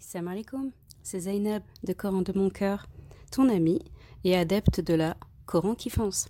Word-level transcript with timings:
salam 0.00 0.28
alaikum, 0.28 0.70
c'est 1.02 1.20
Zainab 1.20 1.62
de 1.84 1.92
Coran 1.92 2.22
de 2.22 2.32
mon 2.36 2.50
cœur, 2.50 2.86
ton 3.30 3.48
ami 3.48 3.80
et 4.24 4.36
adepte 4.36 4.80
de 4.80 4.94
la 4.94 5.16
Coran 5.46 5.74
qui 5.74 5.90
fonce. 5.90 6.28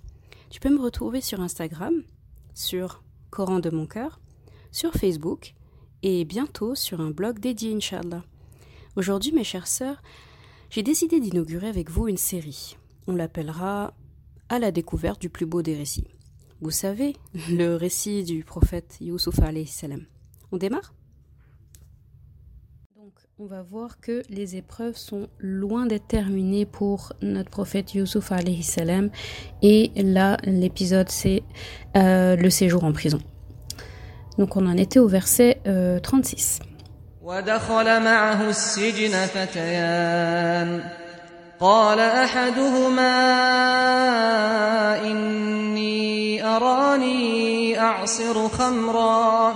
Tu 0.51 0.61
peux 0.61 0.71
me 0.71 0.81
retrouver 0.81 1.21
sur 1.21 1.41
Instagram, 1.41 2.03
sur 2.53 3.03
Coran 3.31 3.61
de 3.61 3.71
mon 3.71 3.87
cœur, 3.87 4.21
sur 4.73 4.93
Facebook 4.93 5.55
et 6.03 6.25
bientôt 6.25 6.75
sur 6.75 7.01
un 7.01 7.11
blog 7.11 7.39
dédié, 7.39 7.73
Inch'Allah. 7.73 8.25
Aujourd'hui, 8.97 9.33
mes 9.33 9.45
chères 9.45 9.69
sœurs, 9.69 10.03
j'ai 10.69 10.83
décidé 10.83 11.21
d'inaugurer 11.21 11.69
avec 11.69 11.91
vous 11.91 12.09
une 12.09 12.17
série. 12.17 12.77
On 13.07 13.15
l'appellera 13.15 13.95
À 14.49 14.59
la 14.59 14.73
découverte 14.73 15.21
du 15.21 15.31
plus 15.31 15.47
beau 15.47 15.63
des 15.63 15.77
récits. 15.77 16.09
Vous 16.61 16.73
savez, 16.73 17.15
le 17.51 17.77
récit 17.77 18.25
du 18.25 18.43
prophète 18.45 18.99
Youssouf 19.01 19.37
salam. 19.67 20.05
On 20.51 20.57
démarre? 20.57 20.93
on 23.40 23.46
va 23.46 23.62
voir 23.62 24.00
que 24.00 24.24
les 24.30 24.56
épreuves 24.56 24.96
sont 24.96 25.28
loin 25.40 25.86
d'être 25.86 26.08
terminées 26.08 26.66
pour 26.66 27.14
notre 27.22 27.50
prophète 27.50 27.94
Youssouf 27.94 28.32
alayhi 28.32 28.64
salam. 28.64 29.10
Et 29.62 29.92
là, 29.96 30.38
l'épisode, 30.44 31.10
c'est 31.10 31.44
euh, 31.96 32.36
le 32.36 32.50
séjour 32.50 32.84
en 32.84 32.94
prison. 32.94 33.20
Donc 34.38 34.56
on 34.56 34.66
en 34.66 34.78
était 34.78 35.00
au 35.00 35.08
verset 35.08 35.62
euh, 35.68 36.00
36. 36.00 36.60
قال 41.60 42.00
احدهما 42.00 43.16
اني 45.04 46.44
اراني 46.44 47.80
اعصر 47.80 48.48
خمرا 48.50 49.56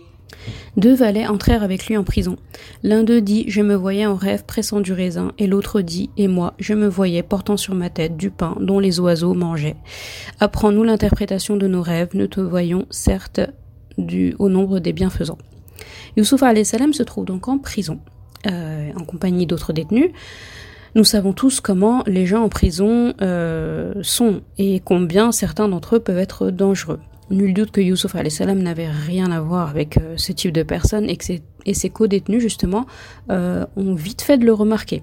Deux 0.77 0.95
valets 0.95 1.27
entrèrent 1.27 1.63
avec 1.63 1.87
lui 1.87 1.97
en 1.97 2.03
prison. 2.03 2.37
L'un 2.81 3.03
d'eux 3.03 3.21
dit 3.21 3.43
Je 3.47 3.61
me 3.61 3.75
voyais 3.75 4.05
en 4.05 4.15
rêve 4.15 4.45
pressant 4.45 4.79
du 4.79 4.93
raisin, 4.93 5.33
et 5.37 5.47
l'autre 5.47 5.81
dit 5.81 6.09
Et 6.15 6.27
moi, 6.27 6.53
je 6.59 6.73
me 6.73 6.87
voyais 6.87 7.23
portant 7.23 7.57
sur 7.57 7.75
ma 7.75 7.89
tête 7.89 8.15
du 8.15 8.31
pain 8.31 8.55
dont 8.59 8.79
les 8.79 8.99
oiseaux 8.99 9.33
mangeaient. 9.33 9.75
Apprends-nous 10.39 10.83
l'interprétation 10.83 11.57
de 11.57 11.67
nos 11.67 11.81
rêves, 11.81 12.09
nous 12.13 12.27
te 12.27 12.39
voyons 12.39 12.85
certes 12.89 13.41
du, 13.97 14.33
au 14.39 14.47
nombre 14.47 14.79
des 14.79 14.93
bienfaisants. 14.93 15.37
Youssouf 16.15 16.41
salam 16.63 16.93
se 16.93 17.03
trouve 17.03 17.25
donc 17.25 17.47
en 17.47 17.57
prison, 17.57 17.99
euh, 18.47 18.91
en 18.95 19.03
compagnie 19.03 19.45
d'autres 19.45 19.73
détenus. 19.73 20.11
Nous 20.95 21.03
savons 21.05 21.31
tous 21.31 21.61
comment 21.61 22.03
les 22.05 22.25
gens 22.25 22.43
en 22.43 22.49
prison 22.49 23.13
euh, 23.21 23.93
sont 24.01 24.41
et 24.57 24.81
combien 24.83 25.31
certains 25.31 25.69
d'entre 25.69 25.97
eux 25.97 25.99
peuvent 25.99 26.17
être 26.17 26.49
dangereux. 26.49 26.99
Nul 27.31 27.53
doute 27.53 27.71
que 27.71 27.79
Youssouf 27.79 28.15
salam 28.29 28.59
n'avait 28.59 28.89
rien 28.89 29.31
à 29.31 29.39
voir 29.39 29.69
avec 29.69 29.97
euh, 29.97 30.15
ce 30.17 30.33
type 30.33 30.51
de 30.51 30.63
personnes 30.63 31.09
et 31.09 31.15
que 31.15 31.23
ses, 31.23 31.89
co-détenus 31.89 32.41
justement 32.41 32.85
euh, 33.29 33.65
ont 33.77 33.95
vite 33.95 34.21
fait 34.21 34.37
de 34.37 34.45
le 34.45 34.53
remarquer. 34.53 35.01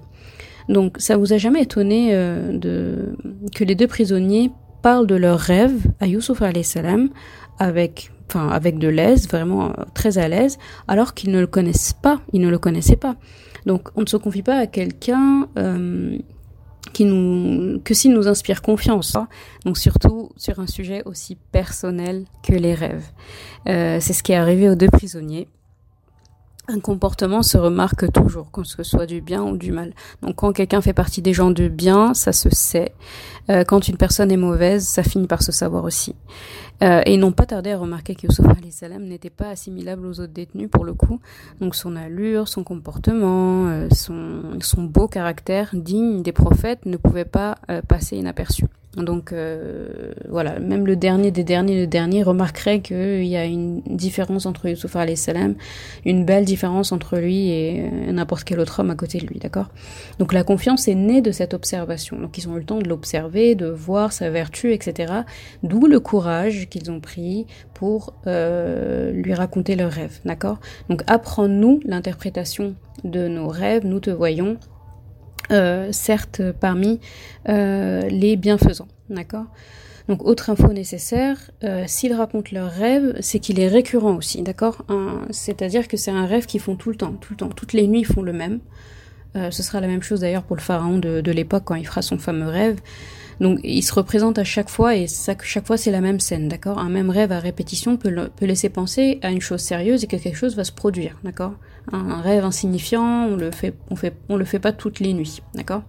Donc 0.69 0.97
ça 0.99 1.17
vous 1.17 1.33
a 1.33 1.37
jamais 1.37 1.63
étonné 1.63 2.09
euh, 2.11 3.11
que 3.55 3.63
les 3.63 3.73
deux 3.73 3.87
prisonniers 3.87 4.51
parlent 4.83 5.07
de 5.07 5.15
leurs 5.15 5.39
rêves 5.39 5.81
à 5.99 6.05
Youssouf 6.05 6.41
salam 6.63 7.09
avec 7.57 8.11
avec 8.35 8.77
de 8.77 8.87
l'aise, 8.87 9.27
vraiment 9.27 9.73
très 9.95 10.19
à 10.19 10.27
l'aise, 10.27 10.59
alors 10.87 11.15
qu'ils 11.15 11.31
ne 11.31 11.39
le 11.39 11.47
connaissent 11.47 11.93
pas, 11.99 12.21
ils 12.31 12.41
ne 12.41 12.49
le 12.49 12.59
connaissaient 12.59 12.95
pas. 12.95 13.15
Donc 13.65 13.89
on 13.95 14.01
ne 14.01 14.05
se 14.05 14.17
confie 14.17 14.43
pas 14.43 14.55
à 14.55 14.67
quelqu'un 14.67 15.47
qui 16.93 17.05
nous, 17.05 17.79
que 17.83 17.93
s'il 17.93 18.13
nous 18.13 18.27
inspire 18.27 18.61
confiance. 18.61 19.15
Hein. 19.15 19.27
Donc 19.65 19.77
surtout 19.77 20.31
sur 20.37 20.59
un 20.59 20.67
sujet 20.67 21.03
aussi 21.05 21.37
personnel 21.51 22.25
que 22.43 22.53
les 22.53 22.73
rêves. 22.73 23.05
Euh, 23.67 23.99
c'est 23.99 24.13
ce 24.13 24.23
qui 24.23 24.31
est 24.31 24.37
arrivé 24.37 24.69
aux 24.69 24.75
deux 24.75 24.89
prisonniers. 24.89 25.47
Un 26.71 26.79
comportement 26.79 27.41
se 27.41 27.57
remarque 27.57 28.11
toujours, 28.11 28.51
que 28.51 28.63
ce 28.63 28.83
soit 28.83 29.07
du 29.07 29.21
bien 29.21 29.41
ou 29.41 29.57
du 29.57 29.71
mal. 29.71 29.91
Donc 30.21 30.35
quand 30.35 30.53
quelqu'un 30.53 30.81
fait 30.81 30.93
partie 30.93 31.23
des 31.23 31.33
gens 31.33 31.49
de 31.49 31.67
bien, 31.67 32.13
ça 32.13 32.31
se 32.31 32.49
sait. 32.51 32.93
Euh, 33.49 33.63
quand 33.63 33.87
une 33.87 33.97
personne 33.97 34.31
est 34.31 34.37
mauvaise, 34.37 34.85
ça 34.85 35.01
finit 35.01 35.25
par 35.25 35.41
se 35.41 35.51
savoir 35.51 35.83
aussi. 35.83 36.15
Euh, 36.83 37.01
et 37.07 37.15
ils 37.15 37.19
n'ont 37.19 37.31
pas 37.31 37.47
tardé 37.47 37.71
à 37.71 37.77
remarquer 37.79 38.13
que 38.13 38.27
Youssouf 38.27 38.45
salam 38.69 39.03
n'était 39.03 39.31
pas 39.31 39.49
assimilable 39.49 40.05
aux 40.05 40.19
autres 40.19 40.31
détenus 40.31 40.69
pour 40.69 40.85
le 40.85 40.93
coup. 40.93 41.19
Donc 41.59 41.73
son 41.73 41.95
allure, 41.95 42.47
son 42.47 42.63
comportement, 42.63 43.65
euh, 43.65 43.87
son, 43.91 44.59
son 44.61 44.83
beau 44.83 45.07
caractère 45.07 45.71
digne 45.73 46.21
des 46.21 46.33
prophètes 46.33 46.85
ne 46.85 46.97
pouvait 46.97 47.25
pas 47.25 47.57
passer 47.87 48.15
inaperçu. 48.17 48.65
Donc 48.97 49.33
euh, 49.33 50.13
voilà, 50.29 50.59
même 50.59 50.87
le 50.87 50.95
dernier 50.95 51.29
des 51.29 51.43
derniers, 51.43 51.79
le 51.79 51.85
dernier 51.85 52.23
remarquerait 52.23 52.81
qu'il 52.81 53.25
y 53.25 53.37
a 53.37 53.45
une 53.45 53.81
différence 53.81 54.47
entre 54.47 54.67
Youssouf 54.67 54.97
salam, 55.13 55.53
une 56.05 56.25
belle 56.25 56.43
différence 56.43 56.91
entre 56.91 57.17
lui 57.17 57.49
et 57.49 57.81
euh, 57.81 58.11
n'importe 58.11 58.45
quel 58.45 58.59
autre 58.59 58.79
homme 58.79 58.89
à 58.89 58.95
côté 58.95 59.19
de 59.19 59.27
lui, 59.27 59.37
d'accord? 59.37 59.67
Donc 60.17 60.33
la 60.33 60.43
confiance 60.43 60.87
est 60.87 60.95
née 60.95 61.21
de 61.21 61.31
cette 61.31 61.53
observation. 61.53 62.17
Donc 62.17 62.39
ils 62.39 62.49
ont 62.49 62.55
eu 62.55 62.59
le 62.59 62.65
temps 62.65 62.79
de 62.79 62.89
l'observer, 62.89 63.53
de 63.53 63.67
voir 63.67 64.11
sa 64.11 64.31
vertu, 64.31 64.73
etc. 64.73 65.13
D'où 65.61 65.85
le 65.85 65.99
courage 65.99 66.67
qu'ils 66.67 66.89
ont 66.89 66.99
pris 66.99 67.45
pour 67.75 68.15
euh, 68.25 69.11
lui 69.11 69.35
raconter 69.35 69.75
leurs 69.75 69.91
rêves, 69.91 70.19
d'accord? 70.25 70.59
Donc 70.89 71.03
apprends-nous 71.05 71.79
l'interprétation 71.85 72.73
de 73.03 73.27
nos 73.27 73.49
rêves, 73.49 73.85
nous 73.85 73.99
te 73.99 74.09
voyons 74.09 74.57
euh, 75.51 75.89
certes 75.91 76.41
parmi 76.59 76.99
euh, 77.47 78.01
les 78.09 78.35
bienfaisants. 78.35 78.87
D'accord? 79.09 79.45
Donc, 80.07 80.25
autre 80.25 80.49
info 80.49 80.73
nécessaire, 80.73 81.51
euh, 81.63 81.83
s'ils 81.85 82.13
racontent 82.13 82.49
leur 82.51 82.71
rêve, 82.71 83.15
c'est 83.19 83.39
qu'il 83.39 83.59
est 83.59 83.67
récurrent 83.67 84.15
aussi, 84.15 84.41
d'accord? 84.41 84.85
C'est-à-dire 85.29 85.87
que 85.87 85.97
c'est 85.97 86.11
un 86.11 86.25
rêve 86.25 86.47
qu'ils 86.47 86.61
font 86.61 86.75
tout 86.75 86.89
le 86.89 86.95
temps, 86.95 87.13
tout 87.13 87.33
le 87.33 87.37
temps. 87.37 87.49
Toutes 87.49 87.73
les 87.73 87.87
nuits, 87.87 87.99
ils 87.99 88.05
font 88.05 88.23
le 88.23 88.33
même. 88.33 88.59
ce 89.35 89.61
sera 89.61 89.79
la 89.79 89.87
même 89.87 90.01
chose 90.01 90.21
d'ailleurs 90.21 90.43
pour 90.43 90.55
le 90.55 90.61
pharaon 90.61 90.97
de, 90.97 91.21
de 91.21 91.31
l'époque 91.31 91.63
quand 91.65 91.75
il 91.75 91.85
fera 91.85 92.01
son 92.01 92.17
fameux 92.17 92.47
rêve. 92.47 92.79
Donc 93.39 93.59
il 93.63 93.83
se 93.83 93.93
représente 93.93 94.37
à 94.37 94.43
chaque 94.43 94.69
fois 94.69 94.95
et 94.95 95.07
chaque 95.07 95.65
fois 95.65 95.77
c'est 95.77 95.91
la 95.91 96.01
même 96.01 96.19
scène, 96.19 96.47
d'accord? 96.47 96.79
Un 96.79 96.89
même 96.89 97.09
rêve 97.09 97.31
à 97.31 97.39
répétition 97.39 97.95
peut, 97.95 98.29
peut, 98.35 98.45
laisser 98.45 98.69
penser 98.69 99.19
à 99.21 99.31
une 99.31 99.41
chose 99.41 99.61
sérieuse 99.61 100.03
et 100.03 100.07
que 100.07 100.17
quelque 100.17 100.37
chose 100.37 100.55
va 100.55 100.63
se 100.63 100.71
produire, 100.71 101.17
d'accord? 101.23 101.53
Un 101.92 102.20
rêve 102.20 102.44
insignifiant, 102.44 103.26
on 103.30 103.36
le 103.36 103.50
fait, 103.50 103.74
on 103.90 103.96
fait, 103.96 104.14
on 104.28 104.36
le 104.36 104.44
fait 104.44 104.58
pas 104.58 104.72
toutes 104.72 105.00
les 105.00 105.12
nuits, 105.12 105.42
d'accord 105.54 105.82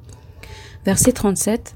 Verset 0.85 1.13
37. 1.13 1.75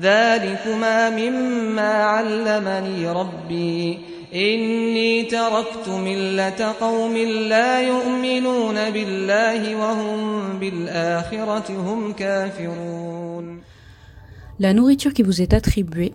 ذلكما 0.00 1.10
مما 1.10 2.04
علمني 2.04 3.08
ربي 3.08 3.98
إني 4.34 5.22
تركت 5.22 5.88
ملة 5.88 6.74
قوم 6.80 7.16
لا 7.48 7.82
يؤمنون 7.82 8.90
بالله 8.90 9.76
وهم 9.76 10.58
بالآخرة 10.58 11.68
هم 11.70 12.12
كافرون 12.12 13.60
La 14.58 14.74
nourriture 14.74 15.12
qui 15.12 15.22
vous 15.22 15.42
est 15.42 15.54
attribuée 15.54 16.12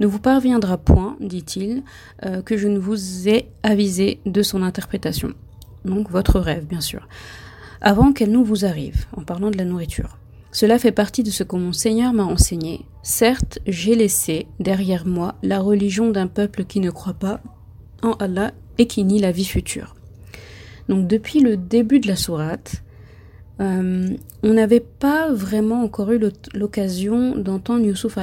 ne 0.00 0.06
vous 0.06 0.18
parviendra 0.18 0.78
point, 0.78 1.16
dit-il, 1.20 1.82
euh, 2.24 2.40
que 2.42 2.56
je 2.56 2.66
ne 2.66 2.78
vous 2.78 3.28
ai 3.28 3.48
avisé 3.62 4.20
de 4.26 4.42
son 4.42 4.62
interprétation. 4.62 5.32
Donc 5.84 6.10
votre 6.10 6.40
rêve, 6.40 6.64
bien 6.64 6.80
sûr. 6.80 7.06
Avant 7.80 8.12
qu'elle 8.12 8.30
nous 8.30 8.44
vous 8.44 8.64
arrive, 8.64 9.06
en 9.16 9.22
parlant 9.22 9.50
de 9.50 9.58
la 9.58 9.64
nourriture. 9.64 10.16
Cela 10.51 10.79
fait 10.79 10.91
partie 10.91 11.23
de 11.23 11.29
ce 11.29 11.43
que 11.43 11.55
mon 11.55 11.73
Seigneur 11.73 12.13
m'a 12.13 12.23
enseigné. 12.23 12.85
Certes, 13.03 13.59
j'ai 13.67 13.95
laissé 13.95 14.47
derrière 14.59 15.05
moi 15.05 15.35
la 15.43 15.59
religion 15.59 16.09
d'un 16.09 16.27
peuple 16.27 16.65
qui 16.65 16.79
ne 16.79 16.89
croit 16.89 17.13
pas 17.13 17.41
en 18.01 18.13
Allah 18.13 18.51
et 18.77 18.87
qui 18.87 19.03
nie 19.03 19.19
la 19.19 19.31
vie 19.31 19.45
future. 19.45 19.95
Donc 20.87 21.07
depuis 21.07 21.39
le 21.39 21.55
début 21.55 21.99
de 21.99 22.07
la 22.07 22.15
sourate, 22.15 22.83
euh, 23.61 24.09
on 24.41 24.53
n'avait 24.53 24.79
pas 24.79 25.31
vraiment 25.31 25.83
encore 25.83 26.11
eu 26.11 26.19
l'occasion 26.53 27.37
d'entendre 27.37 27.85
Youssouf 27.85 28.17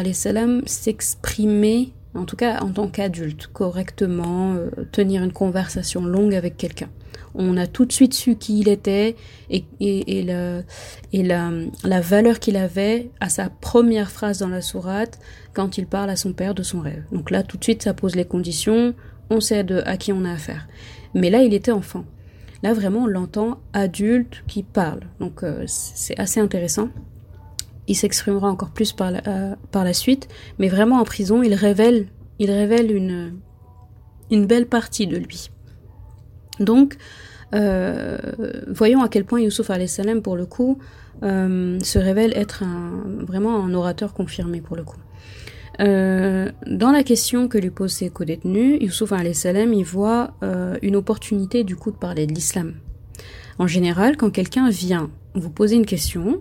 s'exprimer, 0.67 1.93
en 2.17 2.25
tout 2.25 2.37
cas 2.37 2.61
en 2.61 2.71
tant 2.71 2.89
qu'adulte, 2.89 3.49
correctement, 3.49 4.55
euh, 4.55 4.71
tenir 4.93 5.23
une 5.23 5.33
conversation 5.33 6.05
longue 6.05 6.35
avec 6.35 6.57
quelqu'un 6.57 6.89
on 7.39 7.57
a 7.57 7.67
tout 7.67 7.85
de 7.85 7.93
suite 7.93 8.15
su 8.15 8.37
qui 8.37 8.61
il 8.61 8.69
était 8.69 9.17
et, 9.51 9.65
la, 10.23 12.01
valeur 12.01 12.41
qu'il 12.41 12.57
avait 12.57 13.11
à 13.21 13.29
sa 13.29 13.49
première 13.49 14.11
phrase 14.11 14.39
dans 14.39 14.49
la 14.49 14.63
sourate 14.63 15.19
quand 15.53 15.79
il 15.79 15.87
parle 15.87 16.11
à 16.11 16.17
son 16.17 16.33
père 16.33 16.55
de 16.55 16.63
son 16.63 16.81
rêve. 16.81 17.05
Donc 17.13 17.31
là, 17.31 17.43
tout 17.43 17.57
de 17.57 17.65
suite, 17.65 17.83
ça 17.83 17.95
pose 17.95 18.17
les 18.17 18.25
conditions, 18.25 18.95
on 19.31 19.41
sait 19.41 19.65
de, 19.65 19.83
à 19.87 19.97
qui 19.97 20.13
on 20.13 20.25
a 20.25 20.33
affaire. 20.33 20.67
Mais 21.15 21.31
là, 21.31 21.43
il 21.43 21.55
était 21.55 21.73
enfant. 21.73 22.05
Là, 22.63 22.73
vraiment, 22.73 23.01
on 23.01 23.07
l'entend 23.07 23.61
adulte 23.73 24.43
qui 24.47 24.63
parle. 24.63 25.01
Donc, 25.21 25.43
euh, 25.43 25.65
c'est 25.67 26.19
assez 26.19 26.41
intéressant. 26.41 26.89
Il 27.89 27.95
s'exprimera 27.95 28.49
encore 28.49 28.71
plus 28.71 28.93
par 28.93 29.11
la, 29.11 29.23
euh, 29.27 29.55
par 29.71 29.85
la 29.85 29.93
suite. 29.93 30.29
Mais 30.59 30.69
vraiment, 30.69 31.01
en 31.01 31.05
prison, 31.05 31.43
il 31.43 31.55
révèle, 31.55 32.09
une, 32.39 34.47
belle 34.47 34.67
partie 34.67 35.07
de 35.07 35.17
lui. 35.17 35.51
Donc, 36.59 36.97
euh, 37.55 38.19
voyons 38.69 39.03
à 39.03 39.09
quel 39.09 39.25
point 39.25 39.41
Youssouf 39.41 39.71
salam 39.87 40.21
pour 40.21 40.37
le 40.37 40.47
coup, 40.47 40.79
se 41.23 41.99
révèle 41.99 42.37
être 42.37 42.63
vraiment 43.27 43.65
un 43.65 43.73
orateur 43.73 44.13
confirmé 44.13 44.61
pour 44.61 44.77
le 44.77 44.85
coup. 44.85 44.99
Euh, 45.81 46.51
dans 46.67 46.91
la 46.91 47.03
question 47.03 47.49
que 47.49 47.59
lui 47.59 47.71
posent 47.71 47.93
ses 47.93 48.09
co-détenus, 48.09 48.79
Youssouf 48.81 49.13
salam 49.33 49.75
il 49.75 49.85
voit 49.85 50.33
euh, 50.43 50.77
une 50.83 50.97
opportunité 50.97 51.65
du 51.65 51.77
coup 51.77 51.91
de 51.91 51.97
parler 51.97 52.27
de 52.27 52.33
l'islam. 52.33 52.75
En 53.59 53.67
général, 53.67 54.17
quand 54.17 54.31
quelqu'un 54.31 54.71
vient 54.71 55.11
vous 55.35 55.51
poser 55.51 55.77
une 55.77 55.87
question 55.87 56.41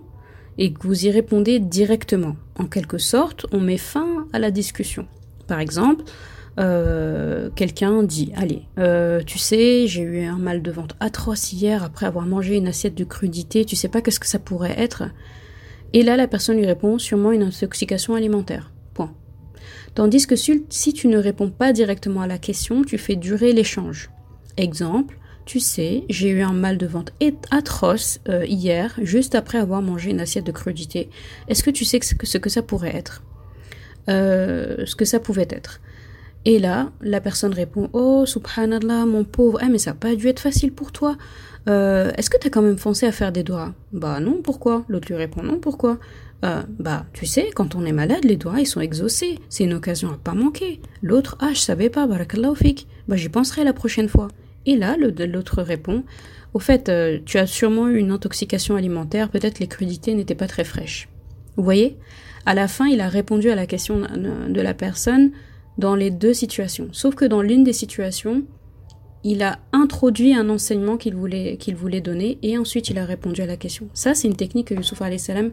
et 0.58 0.72
que 0.72 0.86
vous 0.86 1.06
y 1.06 1.10
répondez 1.10 1.58
directement, 1.58 2.36
en 2.58 2.66
quelque 2.66 2.98
sorte, 2.98 3.46
on 3.52 3.60
met 3.60 3.76
fin 3.76 4.26
à 4.32 4.38
la 4.38 4.50
discussion. 4.50 5.06
Par 5.46 5.60
exemple, 5.60 6.04
euh, 6.58 7.50
quelqu'un 7.54 8.02
dit 8.02 8.32
Allez, 8.36 8.62
tu 9.26 9.38
sais, 9.38 9.86
j'ai 9.86 10.02
eu 10.02 10.24
un 10.24 10.38
mal 10.38 10.62
de 10.62 10.70
ventre 10.70 10.96
atroce 11.00 11.52
hier 11.52 11.84
après 11.84 12.06
avoir 12.06 12.26
mangé 12.26 12.56
une 12.56 12.68
assiette 12.68 12.94
de 12.94 13.04
crudité, 13.04 13.64
tu 13.64 13.76
sais 13.76 13.88
pas 13.88 14.00
qu'est-ce 14.00 14.20
que 14.20 14.26
ça 14.26 14.38
pourrait 14.38 14.74
être? 14.78 15.04
Et 15.92 16.02
là, 16.02 16.16
la 16.16 16.26
personne 16.26 16.56
lui 16.56 16.66
répond 16.66 16.98
Sûrement 16.98 17.32
une 17.32 17.42
intoxication 17.42 18.14
alimentaire. 18.14 18.72
Tandis 19.96 20.26
que 20.26 20.36
si 20.36 20.92
tu 20.92 21.08
ne 21.08 21.16
réponds 21.16 21.50
pas 21.50 21.72
directement 21.72 22.20
à 22.20 22.26
la 22.26 22.36
question, 22.36 22.84
tu 22.84 22.98
fais 22.98 23.16
durer 23.16 23.54
l'échange. 23.54 24.10
Exemple, 24.58 25.18
tu 25.46 25.60
sais, 25.60 26.04
j'ai 26.10 26.28
eu 26.28 26.42
un 26.42 26.52
mal 26.52 26.76
de 26.76 26.86
ventre 26.86 27.12
atroce 27.52 28.18
euh, 28.28 28.44
hier, 28.44 28.92
juste 29.00 29.36
après 29.36 29.58
avoir 29.58 29.80
mangé 29.80 30.10
une 30.10 30.20
assiette 30.20 30.44
de 30.44 30.50
crudité. 30.50 31.08
Est-ce 31.46 31.62
que 31.62 31.70
tu 31.70 31.84
sais 31.84 32.00
ce 32.02 32.14
que, 32.14 32.50
ça 32.50 32.62
pourrait 32.62 32.94
être? 32.94 33.22
Euh, 34.10 34.84
Ce 34.84 34.96
que 34.96 35.04
ça 35.04 35.20
pouvait 35.20 35.46
être. 35.48 35.80
Et 36.44 36.58
là, 36.58 36.90
la 37.00 37.20
personne 37.20 37.54
répond 37.54 37.88
Oh, 37.92 38.26
subhanallah, 38.26 39.06
mon 39.06 39.22
pauvre, 39.22 39.60
eh, 39.62 39.68
mais 39.68 39.78
ça 39.78 39.92
n'a 39.92 39.96
pas 39.96 40.16
dû 40.16 40.26
être 40.26 40.40
facile 40.40 40.72
pour 40.72 40.90
toi. 40.90 41.16
Euh, 41.68 42.10
est-ce 42.16 42.28
que 42.28 42.38
tu 42.38 42.48
as 42.48 42.50
quand 42.50 42.62
même 42.62 42.78
foncé 42.78 43.06
à 43.06 43.12
faire 43.12 43.30
des 43.30 43.44
doigts? 43.44 43.72
Bah 43.92 44.18
non, 44.18 44.40
pourquoi? 44.42 44.84
L'autre 44.88 45.06
lui 45.08 45.16
répond 45.16 45.42
Non, 45.42 45.58
pourquoi? 45.58 45.98
Bah, 46.78 47.06
tu 47.12 47.26
sais, 47.26 47.50
quand 47.56 47.74
on 47.74 47.84
est 47.84 47.92
malade, 47.92 48.22
les 48.22 48.36
doigts, 48.36 48.60
ils 48.60 48.66
sont 48.66 48.80
exaucés. 48.80 49.40
C'est 49.48 49.64
une 49.64 49.74
occasion 49.74 50.10
à 50.10 50.16
pas 50.16 50.34
manquer. 50.34 50.80
L'autre, 51.02 51.36
ah, 51.40 51.50
je 51.52 51.58
savais 51.58 51.90
pas, 51.90 52.06
barakallahu 52.06 52.54
fik. 52.54 52.86
Bah, 53.08 53.16
j'y 53.16 53.28
penserai 53.28 53.64
la 53.64 53.72
prochaine 53.72 54.08
fois. 54.08 54.28
Et 54.66 54.76
là, 54.76 54.96
l'autre 54.98 55.62
répond, 55.62 56.04
au 56.54 56.58
fait, 56.58 56.88
euh, 56.88 57.18
tu 57.24 57.38
as 57.38 57.46
sûrement 57.46 57.88
eu 57.88 57.98
une 57.98 58.10
intoxication 58.10 58.76
alimentaire, 58.76 59.30
peut-être 59.30 59.58
les 59.60 59.68
crudités 59.68 60.14
n'étaient 60.14 60.34
pas 60.34 60.48
très 60.48 60.64
fraîches. 60.64 61.08
Vous 61.56 61.64
voyez 61.64 61.96
À 62.44 62.54
la 62.54 62.68
fin, 62.68 62.86
il 62.86 63.00
a 63.00 63.08
répondu 63.08 63.50
à 63.50 63.54
la 63.54 63.66
question 63.66 64.00
de 64.00 64.60
la 64.60 64.74
personne 64.74 65.30
dans 65.78 65.94
les 65.94 66.10
deux 66.10 66.34
situations. 66.34 66.88
Sauf 66.92 67.14
que 67.14 67.24
dans 67.24 67.42
l'une 67.42 67.64
des 67.64 67.72
situations, 67.72 68.42
il 69.24 69.42
a 69.42 69.58
introduit 69.72 70.34
un 70.34 70.48
enseignement 70.48 70.96
qu'il 70.96 71.14
voulait, 71.14 72.00
donner 72.00 72.38
et 72.42 72.58
ensuite 72.58 72.90
il 72.90 72.98
a 72.98 73.04
répondu 73.04 73.42
à 73.42 73.46
la 73.46 73.56
question. 73.56 73.88
Ça, 73.92 74.14
c'est 74.14 74.28
une 74.28 74.36
technique 74.36 74.68
que 74.68 74.74
Youssouf 74.74 75.02
salam 75.18 75.50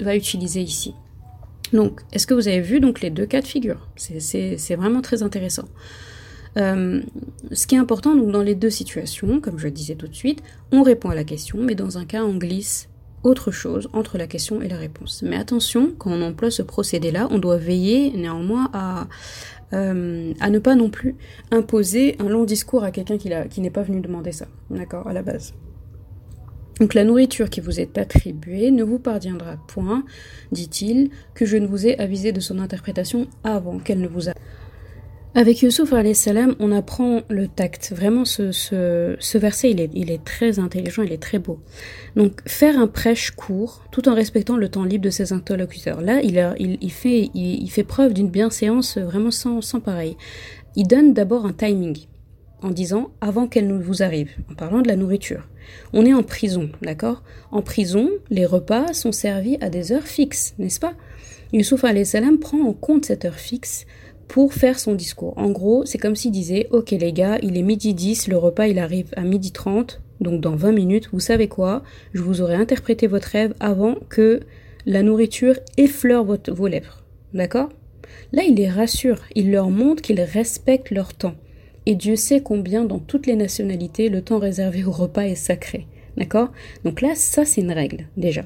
va 0.00 0.16
utiliser 0.16 0.60
ici. 0.60 0.94
Donc, 1.72 2.00
est-ce 2.12 2.26
que 2.26 2.34
vous 2.34 2.48
avez 2.48 2.60
vu 2.60 2.80
donc 2.80 3.00
les 3.00 3.10
deux 3.10 3.26
cas 3.26 3.40
de 3.40 3.46
figure? 3.46 3.88
C'est 3.96 4.76
vraiment 4.76 5.02
très 5.02 5.22
intéressant. 5.22 5.64
Euh, 6.56 7.02
ce 7.52 7.66
qui 7.66 7.74
est 7.74 7.78
important 7.78 8.16
donc 8.16 8.30
dans 8.30 8.42
les 8.42 8.54
deux 8.54 8.70
situations, 8.70 9.40
comme 9.40 9.58
je 9.58 9.66
le 9.66 9.70
disais 9.70 9.94
tout 9.94 10.08
de 10.08 10.14
suite, 10.14 10.42
on 10.72 10.82
répond 10.82 11.10
à 11.10 11.14
la 11.14 11.24
question, 11.24 11.58
mais 11.60 11.74
dans 11.74 11.98
un 11.98 12.04
cas 12.04 12.24
on 12.24 12.36
glisse 12.36 12.88
autre 13.22 13.50
chose 13.50 13.88
entre 13.92 14.16
la 14.18 14.26
question 14.26 14.62
et 14.62 14.68
la 14.68 14.76
réponse. 14.76 15.22
Mais 15.22 15.36
attention, 15.36 15.92
quand 15.98 16.10
on 16.10 16.22
emploie 16.22 16.50
ce 16.50 16.62
procédé-là, 16.62 17.28
on 17.30 17.38
doit 17.38 17.56
veiller 17.56 18.12
néanmoins 18.12 18.70
à, 18.72 19.08
euh, 19.72 20.32
à 20.40 20.50
ne 20.50 20.58
pas 20.58 20.74
non 20.74 20.88
plus 20.88 21.16
imposer 21.50 22.16
un 22.20 22.28
long 22.28 22.44
discours 22.44 22.84
à 22.84 22.90
quelqu'un 22.90 23.18
qui, 23.18 23.30
qui 23.50 23.60
n'est 23.60 23.70
pas 23.70 23.82
venu 23.82 24.00
demander 24.00 24.32
ça, 24.32 24.46
d'accord, 24.70 25.06
à 25.08 25.12
la 25.12 25.22
base. 25.22 25.52
Donc 26.80 26.94
la 26.94 27.02
nourriture 27.02 27.50
qui 27.50 27.60
vous 27.60 27.80
est 27.80 27.98
attribuée 27.98 28.70
ne 28.70 28.84
vous 28.84 29.00
parviendra 29.00 29.56
point, 29.66 30.04
dit-il, 30.52 31.10
que 31.34 31.44
je 31.44 31.56
ne 31.56 31.66
vous 31.66 31.88
ai 31.88 31.98
avisé 31.98 32.30
de 32.30 32.38
son 32.40 32.60
interprétation 32.60 33.26
avant 33.42 33.78
qu'elle 33.78 34.00
ne 34.00 34.06
vous 34.06 34.28
a... 34.28 34.32
Avec 35.34 35.60
Yusuf 35.60 35.92
salam, 36.14 36.56
on 36.58 36.72
apprend 36.72 37.20
le 37.28 37.48
tact. 37.48 37.92
Vraiment, 37.94 38.24
ce, 38.24 38.50
ce, 38.50 39.38
verset, 39.38 39.70
il 39.70 39.80
est, 39.80 39.90
il 39.94 40.10
est, 40.10 40.24
très 40.24 40.58
intelligent, 40.58 41.02
il 41.02 41.12
est 41.12 41.22
très 41.22 41.38
beau. 41.38 41.60
Donc, 42.16 42.40
faire 42.46 42.78
un 42.78 42.86
prêche 42.86 43.32
court, 43.32 43.84
tout 43.92 44.08
en 44.08 44.14
respectant 44.14 44.56
le 44.56 44.70
temps 44.70 44.84
libre 44.84 45.04
de 45.04 45.10
ses 45.10 45.32
interlocuteurs. 45.32 46.00
Là, 46.00 46.22
il, 46.22 46.38
a, 46.38 46.54
il, 46.58 46.90
fait, 46.90 47.30
il, 47.34 47.68
fait 47.70 47.84
preuve 47.84 48.14
d'une 48.14 48.30
bienséance 48.30 48.96
vraiment 48.96 49.30
sans, 49.30 49.60
sans 49.60 49.80
pareil. 49.80 50.16
Il 50.76 50.86
donne 50.86 51.12
d'abord 51.12 51.44
un 51.44 51.52
timing, 51.52 51.98
en 52.62 52.70
disant 52.70 53.10
avant 53.20 53.46
qu'elle 53.46 53.68
ne 53.68 53.80
vous 53.80 54.02
arrive, 54.02 54.30
en 54.50 54.54
parlant 54.54 54.80
de 54.80 54.88
la 54.88 54.96
nourriture. 54.96 55.46
On 55.92 56.06
est 56.06 56.14
en 56.14 56.22
prison, 56.22 56.70
d'accord? 56.80 57.22
En 57.52 57.60
prison, 57.60 58.08
les 58.30 58.46
repas 58.46 58.94
sont 58.94 59.12
servis 59.12 59.58
à 59.60 59.68
des 59.68 59.92
heures 59.92 60.06
fixes, 60.06 60.54
n'est-ce 60.58 60.80
pas? 60.80 60.94
Yusuf 61.52 61.84
salam 62.04 62.38
prend 62.38 62.60
en 62.60 62.72
compte 62.74 63.06
cette 63.06 63.24
heure 63.24 63.38
fixe 63.38 63.86
pour 64.28 64.52
faire 64.52 64.78
son 64.78 64.94
discours. 64.94 65.32
En 65.36 65.50
gros, 65.50 65.84
c'est 65.86 65.98
comme 65.98 66.16
s'il 66.16 66.30
disait 66.30 66.68
Ok 66.70 66.90
les 66.90 67.12
gars, 67.12 67.38
il 67.42 67.56
est 67.56 67.62
midi 67.62 67.94
10, 67.94 68.28
le 68.28 68.36
repas 68.36 68.66
il 68.66 68.78
arrive 68.78 69.08
à 69.16 69.22
midi 69.22 69.50
30, 69.52 70.00
donc 70.20 70.40
dans 70.40 70.54
20 70.54 70.72
minutes, 70.72 71.08
vous 71.12 71.20
savez 71.20 71.48
quoi 71.48 71.82
Je 72.12 72.22
vous 72.22 72.40
aurais 72.40 72.56
interprété 72.56 73.06
votre 73.06 73.28
rêve 73.28 73.54
avant 73.60 73.96
que 74.08 74.40
la 74.86 75.02
nourriture 75.02 75.58
effleure 75.76 76.24
votre, 76.24 76.52
vos 76.52 76.66
lèvres. 76.66 77.02
D'accord? 77.34 77.68
Là, 78.32 78.42
il 78.42 78.54
les 78.54 78.68
rassure, 78.68 79.20
il 79.34 79.50
leur 79.50 79.70
montre 79.70 80.02
qu'ils 80.02 80.20
respectent 80.20 80.90
leur 80.90 81.14
temps. 81.14 81.34
Et 81.86 81.94
Dieu 81.94 82.16
sait 82.16 82.42
combien 82.42 82.84
dans 82.84 82.98
toutes 82.98 83.26
les 83.26 83.36
nationalités 83.36 84.08
le 84.08 84.22
temps 84.22 84.38
réservé 84.38 84.84
au 84.84 84.90
repas 84.90 85.22
est 85.22 85.34
sacré. 85.34 85.86
D'accord? 86.16 86.50
Donc 86.84 87.00
là, 87.00 87.14
ça 87.14 87.44
c'est 87.44 87.60
une 87.60 87.72
règle 87.72 88.06
déjà. 88.16 88.44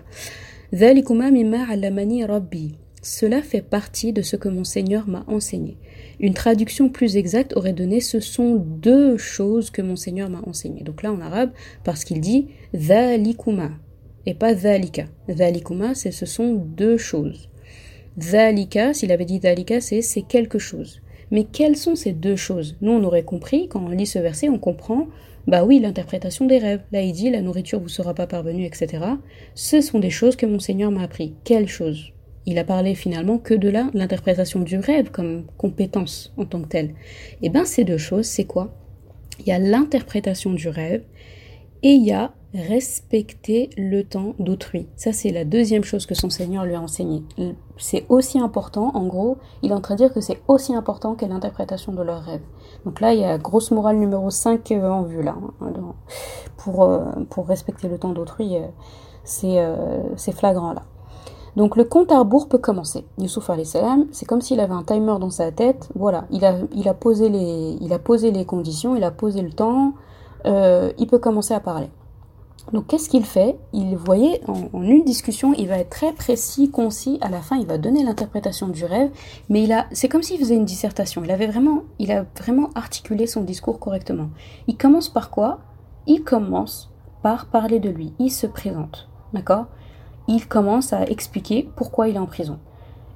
Cela 3.03 3.43
fait 3.43 3.63
partie 3.63 4.13
de 4.13 4.23
ce 4.23 4.37
que 4.37 4.49
mon 4.49 4.63
Seigneur 4.63 5.09
m'a 5.09 5.25
enseigné. 5.27 5.77
Une 6.21 6.35
traduction 6.35 6.89
plus 6.89 7.17
exacte 7.17 7.57
aurait 7.57 7.73
donné 7.73 8.01
ce 8.01 8.21
sont 8.21 8.55
deux 8.55 9.17
choses 9.17 9.71
que 9.71 9.83
mon 9.83 9.97
Seigneur 9.97 10.31
m'a 10.31 10.41
enseigné. 10.47 10.85
Donc 10.85 11.03
là 11.03 11.13
en 11.13 11.21
arabe, 11.21 11.51
parce 11.83 12.05
qu'il 12.05 12.21
dit 12.21 12.49
dhalikuma 12.75 13.73
et 14.25 14.35
pas 14.35 14.55
dhalika. 14.55 15.07
Dhalikuma, 15.29 15.97
c'est 15.97 16.13
ce 16.13 16.27
sont 16.27 16.55
deux 16.55 16.97
choses. 16.97 17.49
Dhalika, 18.17 18.95
s'il 18.95 19.11
avait 19.11 19.25
dit 19.25 19.41
dhalika, 19.41 19.81
c'est 19.81 20.01
c'est 20.01 20.23
quelque 20.23 20.61
chose. 20.61 21.01
Mais 21.33 21.45
quelles 21.45 21.77
sont 21.77 21.97
ces 21.97 22.13
deux 22.13 22.37
choses? 22.37 22.77
Nous, 22.83 22.93
on 22.93 23.03
aurait 23.03 23.25
compris, 23.25 23.67
quand 23.67 23.83
on 23.85 23.89
lit 23.89 24.07
ce 24.07 24.19
verset, 24.19 24.49
on 24.49 24.59
comprend, 24.59 25.09
bah 25.47 25.65
oui, 25.65 25.81
l'interprétation 25.81 26.47
des 26.47 26.59
rêves. 26.59 26.83
Là, 26.93 27.01
il 27.01 27.13
dit, 27.13 27.31
la 27.31 27.41
nourriture 27.41 27.81
vous 27.81 27.89
sera 27.89 28.13
pas 28.13 28.27
parvenue, 28.27 28.67
etc. 28.67 29.03
Ce 29.55 29.81
sont 29.81 29.99
des 29.99 30.11
choses 30.11 30.37
que 30.37 30.45
mon 30.45 30.59
Seigneur 30.59 30.91
m'a 30.91 31.03
appris. 31.03 31.35
Quelles 31.43 31.69
choses? 31.69 32.13
Il 32.47 32.59
a 32.59 32.65
parlé 32.65 32.95
finalement 32.95 33.39
que 33.39 33.55
de 33.55 33.69
l'interprétation 33.69 34.61
du 34.61 34.79
rêve 34.79 35.11
comme 35.11 35.47
compétence 35.57 36.33
en 36.37 36.45
tant 36.45 36.63
que 36.63 36.69
telle. 36.69 36.95
Eh 37.43 37.49
bien 37.49 37.65
ces 37.65 37.85
deux 37.85 37.99
choses, 37.99 38.27
c'est 38.27 38.45
quoi? 38.45 38.75
Il 39.41 39.47
y 39.47 39.53
a 39.53 39.59
l'interprétation 39.59 40.53
du 40.53 40.69
rêve 40.69 41.05
et 41.83 41.91
il 41.91 42.05
y 42.05 42.13
a 42.13 42.33
respecter 42.55 43.71
le 43.79 44.05
temps 44.05 44.35
d'autrui. 44.39 44.87
Ça, 44.97 45.13
c'est 45.13 45.31
la 45.31 45.45
deuxième 45.45 45.85
chose 45.85 46.05
que 46.05 46.15
son 46.15 46.29
Seigneur 46.29 46.65
lui 46.65 46.75
a 46.75 46.81
enseigné. 46.81 47.23
C'est 47.79 48.05
aussi 48.09 48.39
important, 48.39 48.91
en 48.95 49.07
gros, 49.07 49.39
il 49.63 49.71
est 49.71 49.75
en 49.75 49.81
train 49.81 49.95
de 49.95 50.05
dire 50.05 50.13
que 50.13 50.21
c'est 50.21 50.41
aussi 50.49 50.75
important 50.75 51.15
que 51.15 51.25
l'interprétation 51.25 51.93
de 51.93 52.03
leur 52.03 52.23
rêve. 52.23 52.43
Donc 52.85 53.01
là, 53.01 53.15
il 53.15 53.21
y 53.21 53.25
a 53.25 53.39
grosse 53.39 53.71
morale 53.71 53.97
numéro 53.97 54.29
5 54.29 54.71
euh, 54.73 54.91
en 54.91 55.03
vue, 55.03 55.23
là. 55.23 55.37
Hein, 55.61 55.73
pour, 56.59 56.83
euh, 56.85 57.01
pour 57.31 57.49
respecter 57.49 57.89
le 57.89 57.99
temps 57.99 58.13
d'autrui, 58.13 58.57
euh, 58.57 60.03
c'est 60.17 60.33
flagrant, 60.33 60.75
là. 60.75 60.83
Donc 61.57 61.77
le 61.77 61.85
compte 61.85 62.11
à 62.11 62.19
rebours 62.19 62.49
peut 62.49 62.59
commencer. 62.59 63.05
Youssouf 63.19 63.51
salam, 63.65 64.07
c'est 64.11 64.27
comme 64.27 64.41
s'il 64.41 64.61
avait 64.61 64.73
un 64.73 64.83
timer 64.83 65.19
dans 65.21 65.31
sa 65.31 65.53
tête. 65.53 65.91
Voilà, 65.95 66.25
il 66.31 66.45
a, 66.45 66.57
il 66.75 66.89
a, 66.89 66.95
posé, 66.95 67.29
les, 67.29 67.77
il 67.81 67.93
a 67.93 67.99
posé 67.99 68.31
les 68.31 68.45
conditions, 68.45 68.97
il 68.97 69.05
a 69.05 69.11
posé 69.11 69.43
le 69.43 69.53
temps, 69.53 69.93
euh, 70.47 70.93
il 70.99 71.07
peut 71.07 71.19
commencer 71.19 71.53
à 71.53 71.61
parler. 71.61 71.91
Donc 72.73 72.87
qu'est-ce 72.87 73.11
qu'il 73.11 73.25
fait? 73.25 73.59
Il 73.73 73.97
voyait 73.97 74.41
en, 74.47 74.83
une 74.83 75.05
discussion, 75.05 75.53
il 75.53 75.69
va 75.69 75.79
être 75.79 75.91
très 75.91 76.13
précis, 76.13 76.71
concis. 76.71 77.19
À 77.21 77.29
la 77.29 77.41
fin, 77.41 77.57
il 77.57 77.67
va 77.67 77.77
donner 77.77 78.03
l'interprétation 78.03 78.69
du 78.69 78.85
rêve, 78.85 79.11
mais 79.49 79.63
il 79.65 79.73
a, 79.73 79.87
c'est 79.93 80.09
comme 80.09 80.23
s'il 80.23 80.39
faisait 80.39 80.55
une 80.55 80.65
dissertation. 80.65 81.23
Il 81.25 81.31
avait 81.31 81.49
vraiment, 81.49 81.83
il 81.99 82.13
a 82.13 82.25
vraiment 82.39 82.71
articulé 82.75 83.27
son 83.27 83.43
discours 83.43 83.79
correctement. 83.79 84.29
Il 84.69 84.77
commence 84.77 85.09
par 85.09 85.31
quoi? 85.31 85.59
Il 86.07 86.23
commence 86.23 86.91
par 87.23 87.47
parler 87.47 87.79
de 87.79 87.91
lui. 87.91 88.15
Il 88.19 88.31
se 88.31 88.47
présente, 88.47 89.09
d'accord? 89.33 89.67
Il 90.29 90.47
commence 90.47 90.93
à 90.93 91.05
expliquer 91.05 91.69
pourquoi 91.77 92.09
il 92.09 92.17
est 92.17 92.21
en 92.21 92.27
prison. 92.27 92.59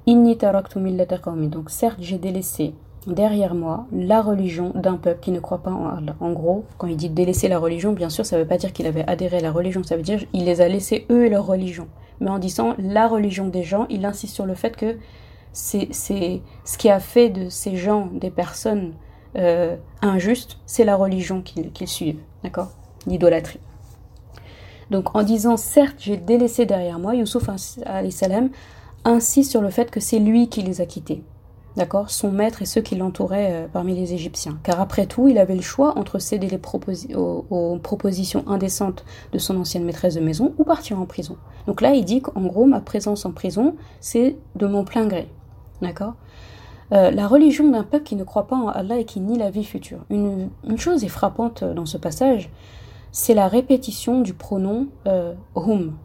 Donc 0.07 1.69
certes, 1.69 1.97
j'ai 1.99 2.17
délaissé 2.17 2.73
derrière 3.05 3.55
moi 3.55 3.85
la 3.91 4.21
religion 4.21 4.71
d'un 4.75 4.95
peuple 4.95 5.19
qui 5.21 5.31
ne 5.31 5.39
croit 5.39 5.63
pas 5.63 5.71
en 5.71 5.87
Allah. 5.87 6.15
En 6.19 6.31
gros, 6.31 6.65
quand 6.77 6.87
il 6.87 6.97
dit 6.97 7.09
délaisser 7.09 7.47
la 7.47 7.59
religion, 7.59 7.93
bien 7.93 8.09
sûr, 8.09 8.25
ça 8.25 8.37
ne 8.37 8.41
veut 8.41 8.47
pas 8.47 8.57
dire 8.57 8.73
qu'il 8.73 8.85
avait 8.85 9.07
adhéré 9.07 9.37
à 9.37 9.41
la 9.41 9.51
religion, 9.51 9.83
ça 9.83 9.95
veut 9.95 10.03
dire 10.03 10.19
qu'il 10.31 10.45
les 10.45 10.61
a 10.61 10.67
laissés 10.67 11.05
eux 11.09 11.25
et 11.25 11.29
leur 11.29 11.45
religion. 11.45 11.87
Mais 12.19 12.29
en 12.29 12.39
disant 12.39 12.75
la 12.77 13.07
religion 13.07 13.47
des 13.47 13.63
gens, 13.63 13.85
il 13.89 14.05
insiste 14.05 14.33
sur 14.33 14.45
le 14.45 14.55
fait 14.55 14.75
que 14.75 14.97
c'est 15.53 15.89
ce 15.91 16.77
qui 16.77 16.89
a 16.89 16.99
fait 16.99 17.29
de 17.29 17.49
ces 17.49 17.75
gens 17.75 18.09
des 18.13 18.29
personnes 18.29 18.93
euh, 19.37 19.75
injustes, 20.01 20.59
c'est 20.65 20.85
la 20.85 20.95
religion 20.95 21.41
qu'ils 21.41 21.87
suivent, 21.87 22.21
d'accord? 22.43 22.71
L'idolâtrie. 23.05 23.59
Donc 24.91 25.15
en 25.15 25.23
disant 25.23 25.57
certes 25.57 25.97
j'ai 25.99 26.17
délaissé 26.17 26.65
derrière 26.65 26.99
moi, 26.99 27.15
Youssouf 27.15 27.49
insiste 29.03 29.51
sur 29.51 29.61
le 29.61 29.69
fait 29.69 29.91
que 29.91 29.99
c'est 29.99 30.19
lui 30.19 30.49
qui 30.49 30.61
les 30.61 30.81
a 30.81 30.85
quittés 30.85 31.23
d'accord, 31.77 32.09
son 32.09 32.31
maître 32.31 32.61
et 32.61 32.65
ceux 32.65 32.81
qui 32.81 32.95
l'entouraient 32.95 33.53
euh, 33.53 33.67
parmi 33.71 33.95
les 33.95 34.13
Égyptiens. 34.13 34.59
Car 34.63 34.81
après 34.81 35.05
tout, 35.05 35.29
il 35.29 35.37
avait 35.37 35.55
le 35.55 35.61
choix 35.61 35.97
entre 35.97 36.19
céder 36.19 36.47
les 36.47 36.59
aux, 37.15 37.79
propositions 37.81 38.43
indécentes 38.47 39.05
de 39.31 39.37
son 39.37 39.57
ancienne 39.57 39.85
maîtresse 39.85 40.15
de 40.15 40.19
maison 40.19 40.53
ou 40.57 40.63
partir 40.63 40.99
en 40.99 41.05
prison. 41.05 41.37
Donc 41.67 41.81
là, 41.81 41.93
il 41.93 42.03
dit 42.03 42.21
qu'en 42.21 42.41
gros, 42.41 42.65
ma 42.65 42.81
présence 42.81 43.25
en 43.25 43.31
prison, 43.31 43.75
c'est 44.01 44.37
de 44.55 44.67
mon 44.67 44.83
plein 44.83 45.05
gré, 45.05 45.29
d'accord? 45.81 46.15
Euh, 46.93 47.11
la 47.11 47.27
religion 47.27 47.69
d'un 47.69 47.83
peuple 47.83 48.05
qui 48.05 48.15
ne 48.15 48.23
croit 48.23 48.47
pas 48.47 48.55
en 48.55 48.69
Allah 48.69 48.97
et 48.97 49.05
qui 49.05 49.19
nie 49.19 49.37
la 49.37 49.51
vie 49.51 49.65
future. 49.65 49.99
Une, 50.09 50.49
chose 50.77 51.03
est 51.03 51.09
frappante 51.09 51.63
dans 51.63 51.85
ce 51.85 51.97
passage, 51.97 52.49
c'est 53.11 53.33
la 53.33 53.47
répétition 53.47 54.21
du 54.21 54.33
pronom 54.33 54.87
euh, 55.07 55.33
hum, 55.55 55.95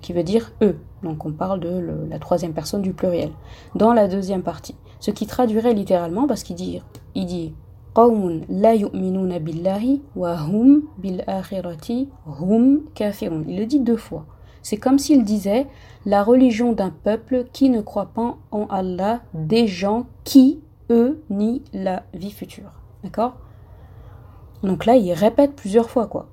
qui 0.00 0.12
veut 0.12 0.22
dire 0.22 0.52
eux. 0.62 0.78
Donc 1.02 1.24
on 1.24 1.32
parle 1.32 1.60
de 1.60 2.06
la 2.08 2.18
troisième 2.18 2.52
personne 2.52 2.82
du 2.82 2.92
pluriel. 2.92 3.30
Dans 3.74 3.92
la 3.92 4.08
deuxième 4.08 4.42
partie 4.42 4.76
ce 5.00 5.10
qui 5.10 5.26
traduirait 5.26 5.74
littéralement 5.74 6.26
parce 6.26 6.42
qu'il 6.44 6.56
dit, 6.56 6.80
il 7.14 7.26
dit 7.26 7.54
la 7.96 8.04
hum 8.04 8.42
hum. 12.40 13.44
Il 13.48 13.56
le 13.58 13.66
dit 13.66 13.80
deux 13.80 13.96
fois. 13.96 14.26
C'est 14.62 14.76
comme 14.76 14.98
s'il 14.98 15.24
disait 15.24 15.66
la 16.06 16.22
religion 16.22 16.72
d'un 16.72 16.90
peuple 16.90 17.46
qui 17.52 17.70
ne 17.70 17.80
croit 17.80 18.10
pas 18.14 18.36
en 18.50 18.66
Allah, 18.66 19.22
des 19.34 19.66
gens 19.66 20.06
qui, 20.24 20.60
eux, 20.90 21.22
nient 21.30 21.62
la 21.72 22.04
vie 22.14 22.30
future. 22.30 22.70
D'accord? 23.02 23.36
Donc 24.62 24.84
là, 24.84 24.96
il 24.96 25.12
répète 25.12 25.56
plusieurs 25.56 25.88
fois, 25.90 26.06
quoi. 26.06 26.28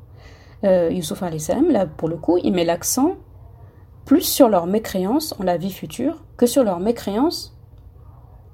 Euh, 0.64 0.90
Youssouf 0.92 1.24
salam, 1.38 1.70
là, 1.70 1.86
pour 1.86 2.10
le 2.10 2.18
coup, 2.18 2.38
il 2.38 2.52
met 2.54 2.66
l'accent 2.66 3.16
plus 4.06 4.22
sur 4.22 4.50
leur 4.50 4.68
mécréance 4.68 5.36
en 5.40 5.44
la 5.44 5.58
vie 5.58 5.72
future 5.72 6.24
que 6.38 6.46
sur 6.46 6.64
leur 6.64 6.80
mécréance 6.80 7.56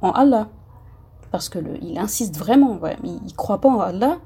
en 0.01 0.11
Allah. 0.11 0.49
Parce 1.31 1.49
que 1.49 1.59
le, 1.59 1.77
il 1.81 1.97
insiste 1.97 2.37
vraiment, 2.37 2.79
il 3.03 3.13
ne 3.23 3.31
croit 3.35 3.61
pas 3.61 3.69
en 3.69 3.79
Allah. 3.79 4.17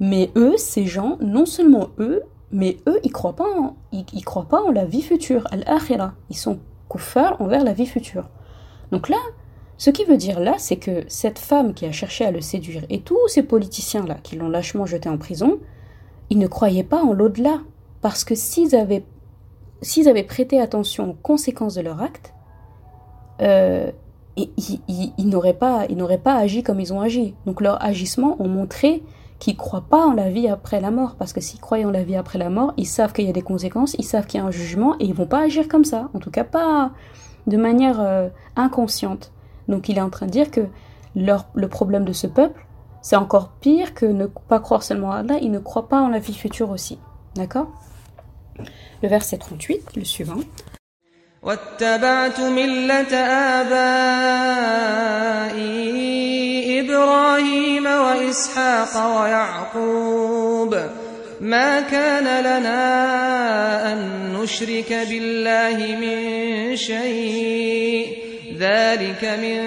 Mais 0.00 0.30
eux, 0.36 0.56
ces 0.56 0.86
gens, 0.86 1.16
non 1.20 1.44
seulement 1.44 1.88
eux, 1.98 2.22
mais 2.50 2.78
eux, 2.86 3.00
ils 3.02 3.12
croient 3.12 3.36
pas 3.36 3.46
ils, 3.92 4.24
croient 4.24 4.48
pas 4.48 4.62
en 4.62 4.70
la 4.70 4.84
vie 4.84 5.02
future, 5.02 5.46
al-akhira. 5.50 6.12
Ils 6.30 6.36
sont 6.36 6.60
kuffar 6.88 7.40
envers 7.40 7.64
la 7.64 7.72
vie 7.72 7.86
future. 7.86 8.28
Donc 8.92 9.08
là, 9.08 9.18
ce 9.76 9.90
qui 9.90 10.04
veut 10.04 10.16
dire 10.16 10.40
là, 10.40 10.54
c'est 10.58 10.76
que 10.76 11.04
cette 11.08 11.38
femme 11.38 11.74
qui 11.74 11.84
a 11.84 11.92
cherché 11.92 12.24
à 12.24 12.30
le 12.30 12.40
séduire 12.40 12.84
et 12.90 13.00
tous 13.00 13.28
ces 13.28 13.42
politiciens-là 13.42 14.16
qui 14.22 14.36
l'ont 14.36 14.48
lâchement 14.48 14.86
jeté 14.86 15.08
en 15.08 15.18
prison, 15.18 15.58
ils 16.30 16.38
ne 16.38 16.46
croyaient 16.46 16.84
pas 16.84 17.02
en 17.02 17.12
l'au-delà. 17.12 17.60
Parce 18.00 18.24
que 18.24 18.34
s'ils 18.34 18.76
avaient, 18.76 19.04
s'ils 19.82 20.08
avaient 20.08 20.24
prêté 20.24 20.60
attention 20.60 21.10
aux 21.10 21.16
conséquences 21.22 21.74
de 21.74 21.80
leur 21.80 22.00
acte, 22.00 22.32
euh, 23.40 23.90
ils, 24.36 25.28
n'auraient 25.28 25.54
pas, 25.54 25.86
pas 26.22 26.34
agi 26.34 26.62
comme 26.62 26.80
ils 26.80 26.92
ont 26.92 27.00
agi. 27.00 27.34
Donc 27.46 27.60
leurs 27.60 27.82
agissements 27.82 28.36
ont 28.40 28.48
montré 28.48 29.02
qu'ils 29.38 29.54
ne 29.54 29.58
croient 29.58 29.84
pas 29.88 30.04
en 30.04 30.12
la 30.12 30.30
vie 30.30 30.48
après 30.48 30.80
la 30.80 30.90
mort. 30.90 31.16
Parce 31.18 31.32
que 31.32 31.40
s'ils 31.40 31.60
croient 31.60 31.78
en 31.78 31.90
la 31.90 32.04
vie 32.04 32.16
après 32.16 32.38
la 32.38 32.50
mort, 32.50 32.72
ils 32.76 32.86
savent 32.86 33.12
qu'il 33.12 33.26
y 33.26 33.30
a 33.30 33.32
des 33.32 33.42
conséquences, 33.42 33.94
ils 33.98 34.04
savent 34.04 34.26
qu'il 34.26 34.40
y 34.40 34.42
a 34.42 34.46
un 34.46 34.50
jugement 34.50 34.96
et 35.00 35.04
ils 35.04 35.14
vont 35.14 35.26
pas 35.26 35.42
agir 35.42 35.68
comme 35.68 35.84
ça. 35.84 36.08
En 36.14 36.18
tout 36.18 36.30
cas, 36.30 36.44
pas 36.44 36.92
de 37.46 37.56
manière 37.56 38.00
euh, 38.00 38.28
inconsciente. 38.56 39.32
Donc 39.68 39.88
il 39.88 39.98
est 39.98 40.02
en 40.02 40.10
train 40.10 40.26
de 40.26 40.30
dire 40.30 40.50
que 40.50 40.66
leur, 41.16 41.46
le 41.54 41.68
problème 41.68 42.04
de 42.04 42.12
ce 42.12 42.26
peuple, 42.26 42.64
c'est 43.01 43.17
encore 43.17 43.49
pire 43.59 43.93
que 43.93 44.05
ne 44.05 44.27
pas 44.27 44.59
croire 44.59 44.83
seulement 44.83 45.11
à 45.11 45.17
Allah, 45.17 45.37
ils 45.41 45.51
ne 45.51 45.59
croient 45.59 45.89
pas 45.89 45.99
en 45.99 46.07
la 46.07 46.19
vie 46.19 46.33
future 46.33 46.69
aussi. 46.69 46.97
D'accord 47.35 47.67
Le 49.01 49.09
verset 49.09 49.37
38, 49.37 49.95
le 49.95 50.05
suivant. 50.05 50.39
واتبعت 51.43 52.39
ملة 52.39 53.13
آبائي 55.53 56.79
إبراهيم 56.79 57.85
وإسحاق 57.85 59.21
ويعقوب 59.21 60.75
ما 61.41 61.81
كان 61.81 62.43
لنا 62.43 63.93
أن 63.93 64.33
نشرك 64.33 64.93
بالله 65.09 65.77
من 66.01 66.75
شيء 66.75 68.26
ذلك 68.57 69.23
من 69.23 69.59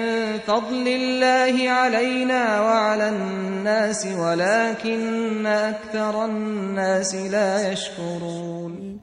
فضل 0.47 0.87
الله 0.87 1.69
علينا 1.69 2.61
وعلى 2.61 3.09
الناس 3.09 4.07
ولكن 4.19 5.45
أكثر 5.45 6.25
الناس 6.25 7.15
لا 7.15 7.71
يشكرون 7.71 8.97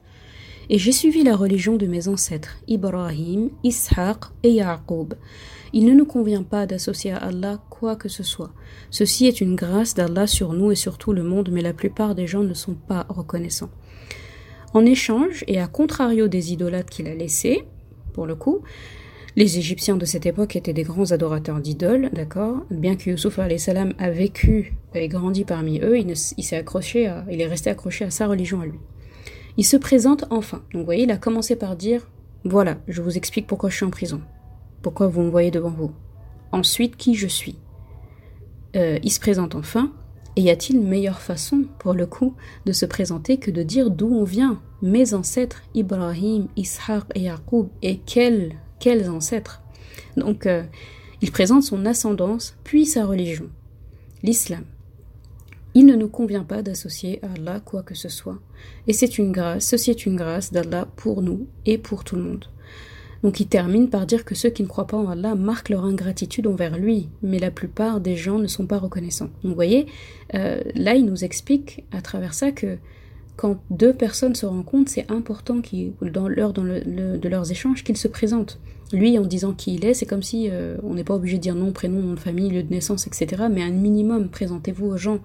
Et 0.67 0.79
j'ai 0.79 0.91
suivi 0.91 1.23
la 1.23 1.35
religion 1.35 1.75
de 1.75 1.85
mes 1.85 2.07
ancêtres, 2.07 2.57
Ibrahim, 2.67 3.51
Ishaq 3.63 4.17
et 4.41 4.53
Yaqub. 4.53 5.13
Il 5.73 5.85
ne 5.85 5.93
nous 5.93 6.05
convient 6.05 6.41
pas 6.41 6.65
d'associer 6.65 7.11
à 7.11 7.17
Allah 7.17 7.59
quoi 7.69 7.95
que 7.95 8.09
ce 8.09 8.23
soit. 8.23 8.51
Ceci 8.89 9.27
est 9.27 9.41
une 9.41 9.55
grâce 9.55 9.93
d'Allah 9.93 10.25
sur 10.25 10.53
nous 10.53 10.71
et 10.71 10.75
sur 10.75 10.97
tout 10.97 11.13
le 11.13 11.21
monde, 11.21 11.49
mais 11.51 11.61
la 11.61 11.73
plupart 11.73 12.15
des 12.15 12.25
gens 12.25 12.43
ne 12.43 12.53
sont 12.55 12.73
pas 12.73 13.05
reconnaissants. 13.09 13.69
En 14.73 14.85
échange, 14.85 15.43
et 15.47 15.59
à 15.59 15.67
contrario 15.67 16.27
des 16.27 16.51
idolâtres 16.51 16.89
qu'il 16.89 17.07
a 17.07 17.13
laissés, 17.13 17.65
pour 18.13 18.25
le 18.25 18.35
coup, 18.35 18.61
les 19.36 19.58
Égyptiens 19.58 19.96
de 19.96 20.04
cette 20.04 20.26
époque 20.26 20.56
étaient 20.56 20.72
des 20.72 20.82
grands 20.82 21.12
adorateurs 21.12 21.60
d'idoles, 21.60 22.10
d'accord? 22.12 22.64
Bien 22.70 22.96
que 22.96 23.10
Youssouf 23.10 23.38
salam 23.58 23.94
a 23.98 24.10
vécu 24.10 24.74
et 24.94 25.08
grandi 25.08 25.44
parmi 25.44 25.80
eux, 25.80 25.98
il, 25.98 26.16
s'est 26.16 26.56
accroché 26.56 27.12
il 27.30 27.40
est 27.40 27.46
resté 27.46 27.70
accroché 27.70 28.04
à 28.04 28.10
sa 28.10 28.26
religion 28.26 28.60
à 28.60 28.66
lui. 28.66 28.80
Il 29.56 29.64
se 29.64 29.76
présente 29.76 30.24
enfin. 30.30 30.62
Donc 30.72 30.80
vous 30.80 30.84
voyez, 30.84 31.04
il 31.04 31.10
a 31.10 31.16
commencé 31.16 31.56
par 31.56 31.76
dire 31.76 32.08
Voilà, 32.44 32.78
je 32.88 33.02
vous 33.02 33.16
explique 33.16 33.46
pourquoi 33.46 33.70
je 33.70 33.76
suis 33.76 33.84
en 33.84 33.90
prison. 33.90 34.20
Pourquoi 34.82 35.08
vous 35.08 35.22
me 35.22 35.30
voyez 35.30 35.50
devant 35.50 35.70
vous. 35.70 35.92
Ensuite, 36.52 36.96
qui 36.96 37.14
je 37.14 37.26
suis. 37.26 37.56
Euh, 38.76 38.98
il 39.02 39.10
se 39.10 39.20
présente 39.20 39.54
enfin. 39.54 39.92
Et 40.36 40.42
y 40.42 40.50
a-t-il 40.50 40.80
meilleure 40.80 41.20
façon, 41.20 41.64
pour 41.78 41.92
le 41.92 42.06
coup, 42.06 42.34
de 42.64 42.72
se 42.72 42.86
présenter 42.86 43.36
que 43.36 43.50
de 43.50 43.62
dire 43.62 43.90
d'où 43.90 44.14
on 44.14 44.24
vient 44.24 44.60
Mes 44.80 45.12
ancêtres, 45.12 45.62
Ibrahim, 45.74 46.46
Ishaq 46.56 47.04
et 47.14 47.22
Yaqub? 47.22 47.68
Et 47.82 47.98
quels, 47.98 48.54
quels 48.80 49.08
ancêtres 49.08 49.62
Donc, 50.16 50.46
euh, 50.46 50.64
il 51.22 51.30
présente 51.30 51.62
son 51.62 51.86
ascendance, 51.86 52.56
puis 52.64 52.86
sa 52.86 53.06
religion, 53.06 53.48
l'islam. 54.22 54.64
Il 55.74 55.86
ne 55.86 55.94
nous 55.94 56.08
convient 56.08 56.42
pas 56.42 56.62
d'associer 56.62 57.20
à 57.22 57.32
Allah 57.34 57.60
quoi 57.64 57.82
que 57.84 57.94
ce 57.94 58.08
soit. 58.08 58.40
Et 58.88 58.92
c'est 58.92 59.18
une 59.18 59.30
grâce, 59.30 59.66
ceci 59.66 59.90
est 59.90 60.06
une 60.06 60.16
grâce 60.16 60.50
d'Allah 60.50 60.88
pour 60.96 61.22
nous 61.22 61.46
et 61.64 61.78
pour 61.78 62.02
tout 62.02 62.16
le 62.16 62.22
monde. 62.22 62.46
Donc 63.22 63.38
il 63.38 63.46
termine 63.46 63.90
par 63.90 64.06
dire 64.06 64.24
que 64.24 64.34
ceux 64.34 64.48
qui 64.48 64.62
ne 64.62 64.68
croient 64.68 64.86
pas 64.86 64.96
en 64.96 65.10
Allah 65.10 65.34
marquent 65.34 65.68
leur 65.68 65.84
ingratitude 65.84 66.46
envers 66.46 66.78
lui, 66.78 67.08
mais 67.22 67.38
la 67.38 67.50
plupart 67.50 68.00
des 68.00 68.16
gens 68.16 68.38
ne 68.38 68.46
sont 68.46 68.66
pas 68.66 68.78
reconnaissants. 68.78 69.30
Donc 69.42 69.50
vous 69.50 69.54
voyez, 69.54 69.86
euh, 70.34 70.62
là 70.74 70.94
il 70.94 71.04
nous 71.04 71.22
explique 71.22 71.84
à 71.92 72.00
travers 72.00 72.34
ça 72.34 72.50
que 72.50 72.78
quand 73.40 73.56
deux 73.70 73.94
personnes 73.94 74.34
se 74.34 74.44
rencontrent, 74.44 74.90
c'est 74.90 75.10
important 75.10 75.62
dans 76.02 76.28
l'heure 76.28 76.52
de 76.52 77.28
leurs 77.28 77.50
échanges 77.50 77.82
qu'ils 77.82 77.96
se 77.96 78.06
présentent. 78.06 78.60
Lui, 78.92 79.18
en 79.18 79.24
disant 79.24 79.54
qui 79.54 79.76
il 79.76 79.86
est, 79.86 79.94
c'est 79.94 80.04
comme 80.04 80.22
si 80.22 80.48
euh, 80.50 80.76
on 80.82 80.92
n'est 80.92 81.04
pas 81.04 81.14
obligé 81.14 81.38
de 81.38 81.42
dire 81.42 81.54
nom, 81.54 81.72
prénom, 81.72 82.02
nom 82.02 82.12
de 82.12 82.20
famille, 82.20 82.50
lieu 82.50 82.62
de 82.62 82.70
naissance, 82.70 83.06
etc. 83.06 83.44
Mais 83.50 83.62
un 83.62 83.70
minimum, 83.70 84.28
présentez-vous 84.28 84.84
aux 84.84 84.98
gens. 84.98 85.20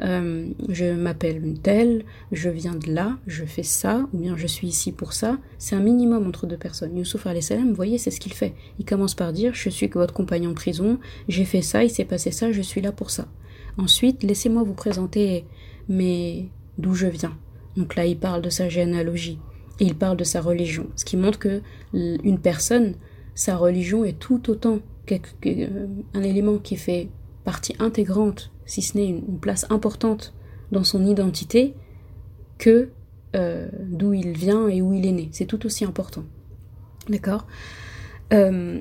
Euh, 0.00 0.46
je 0.70 0.94
m'appelle 0.94 1.56
tel, 1.62 2.06
je 2.32 2.48
viens 2.48 2.74
de 2.74 2.90
là, 2.90 3.18
je 3.26 3.44
fais 3.44 3.62
ça, 3.64 4.08
ou 4.14 4.18
bien 4.18 4.34
je 4.38 4.46
suis 4.46 4.68
ici 4.68 4.90
pour 4.90 5.12
ça. 5.12 5.36
C'est 5.58 5.76
un 5.76 5.80
minimum 5.80 6.26
entre 6.26 6.46
deux 6.46 6.56
personnes. 6.56 6.96
Youssouf 6.96 7.26
vous 7.26 7.74
voyez, 7.74 7.98
c'est 7.98 8.10
ce 8.10 8.20
qu'il 8.20 8.32
fait. 8.32 8.54
Il 8.78 8.86
commence 8.86 9.14
par 9.14 9.34
dire 9.34 9.52
je 9.52 9.68
suis 9.68 9.88
votre 9.88 10.14
compagnon 10.14 10.50
de 10.50 10.54
prison, 10.54 10.98
j'ai 11.28 11.44
fait 11.44 11.60
ça, 11.60 11.84
il 11.84 11.90
s'est 11.90 12.06
passé 12.06 12.30
ça, 12.30 12.50
je 12.50 12.62
suis 12.62 12.80
là 12.80 12.92
pour 12.92 13.10
ça. 13.10 13.28
Ensuite, 13.76 14.22
laissez-moi 14.22 14.62
vous 14.62 14.72
présenter 14.72 15.44
mais 15.86 16.46
d'où 16.78 16.94
je 16.94 17.08
viens. 17.08 17.36
Donc 17.78 17.94
là, 17.94 18.04
il 18.04 18.18
parle 18.18 18.42
de 18.42 18.50
sa 18.50 18.68
généalogie 18.68 19.38
et 19.80 19.84
il 19.84 19.94
parle 19.94 20.16
de 20.16 20.24
sa 20.24 20.40
religion, 20.40 20.88
ce 20.96 21.04
qui 21.04 21.16
montre 21.16 21.38
que 21.38 21.62
une 21.94 22.40
personne 22.40 22.94
sa 23.36 23.56
religion 23.56 24.04
est 24.04 24.18
tout 24.18 24.50
autant 24.50 24.80
euh, 25.12 25.86
un 26.12 26.22
élément 26.22 26.58
qui 26.58 26.76
fait 26.76 27.08
partie 27.44 27.74
intégrante, 27.78 28.50
si 28.66 28.82
ce 28.82 28.98
n'est 28.98 29.06
une, 29.06 29.38
place 29.38 29.64
importante 29.70 30.34
dans 30.72 30.82
son 30.82 31.06
identité, 31.06 31.74
que 32.58 32.90
euh, 33.36 33.68
d'où 33.80 34.12
il 34.12 34.36
vient 34.36 34.68
et 34.68 34.82
où 34.82 34.92
il 34.92 35.06
est 35.06 35.12
né. 35.12 35.28
C'est 35.30 35.46
tout 35.46 35.64
aussi 35.64 35.84
important. 35.84 36.24
D'accord? 37.08 37.46
Euh, 38.32 38.80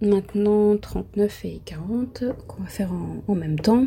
Maintenant 0.00 0.76
39 0.76 1.44
et 1.44 1.60
40 1.64 2.24
qu'on 2.46 2.62
va 2.62 2.68
faire 2.68 2.90
en 2.92 3.34
même 3.34 3.58
temps. 3.58 3.86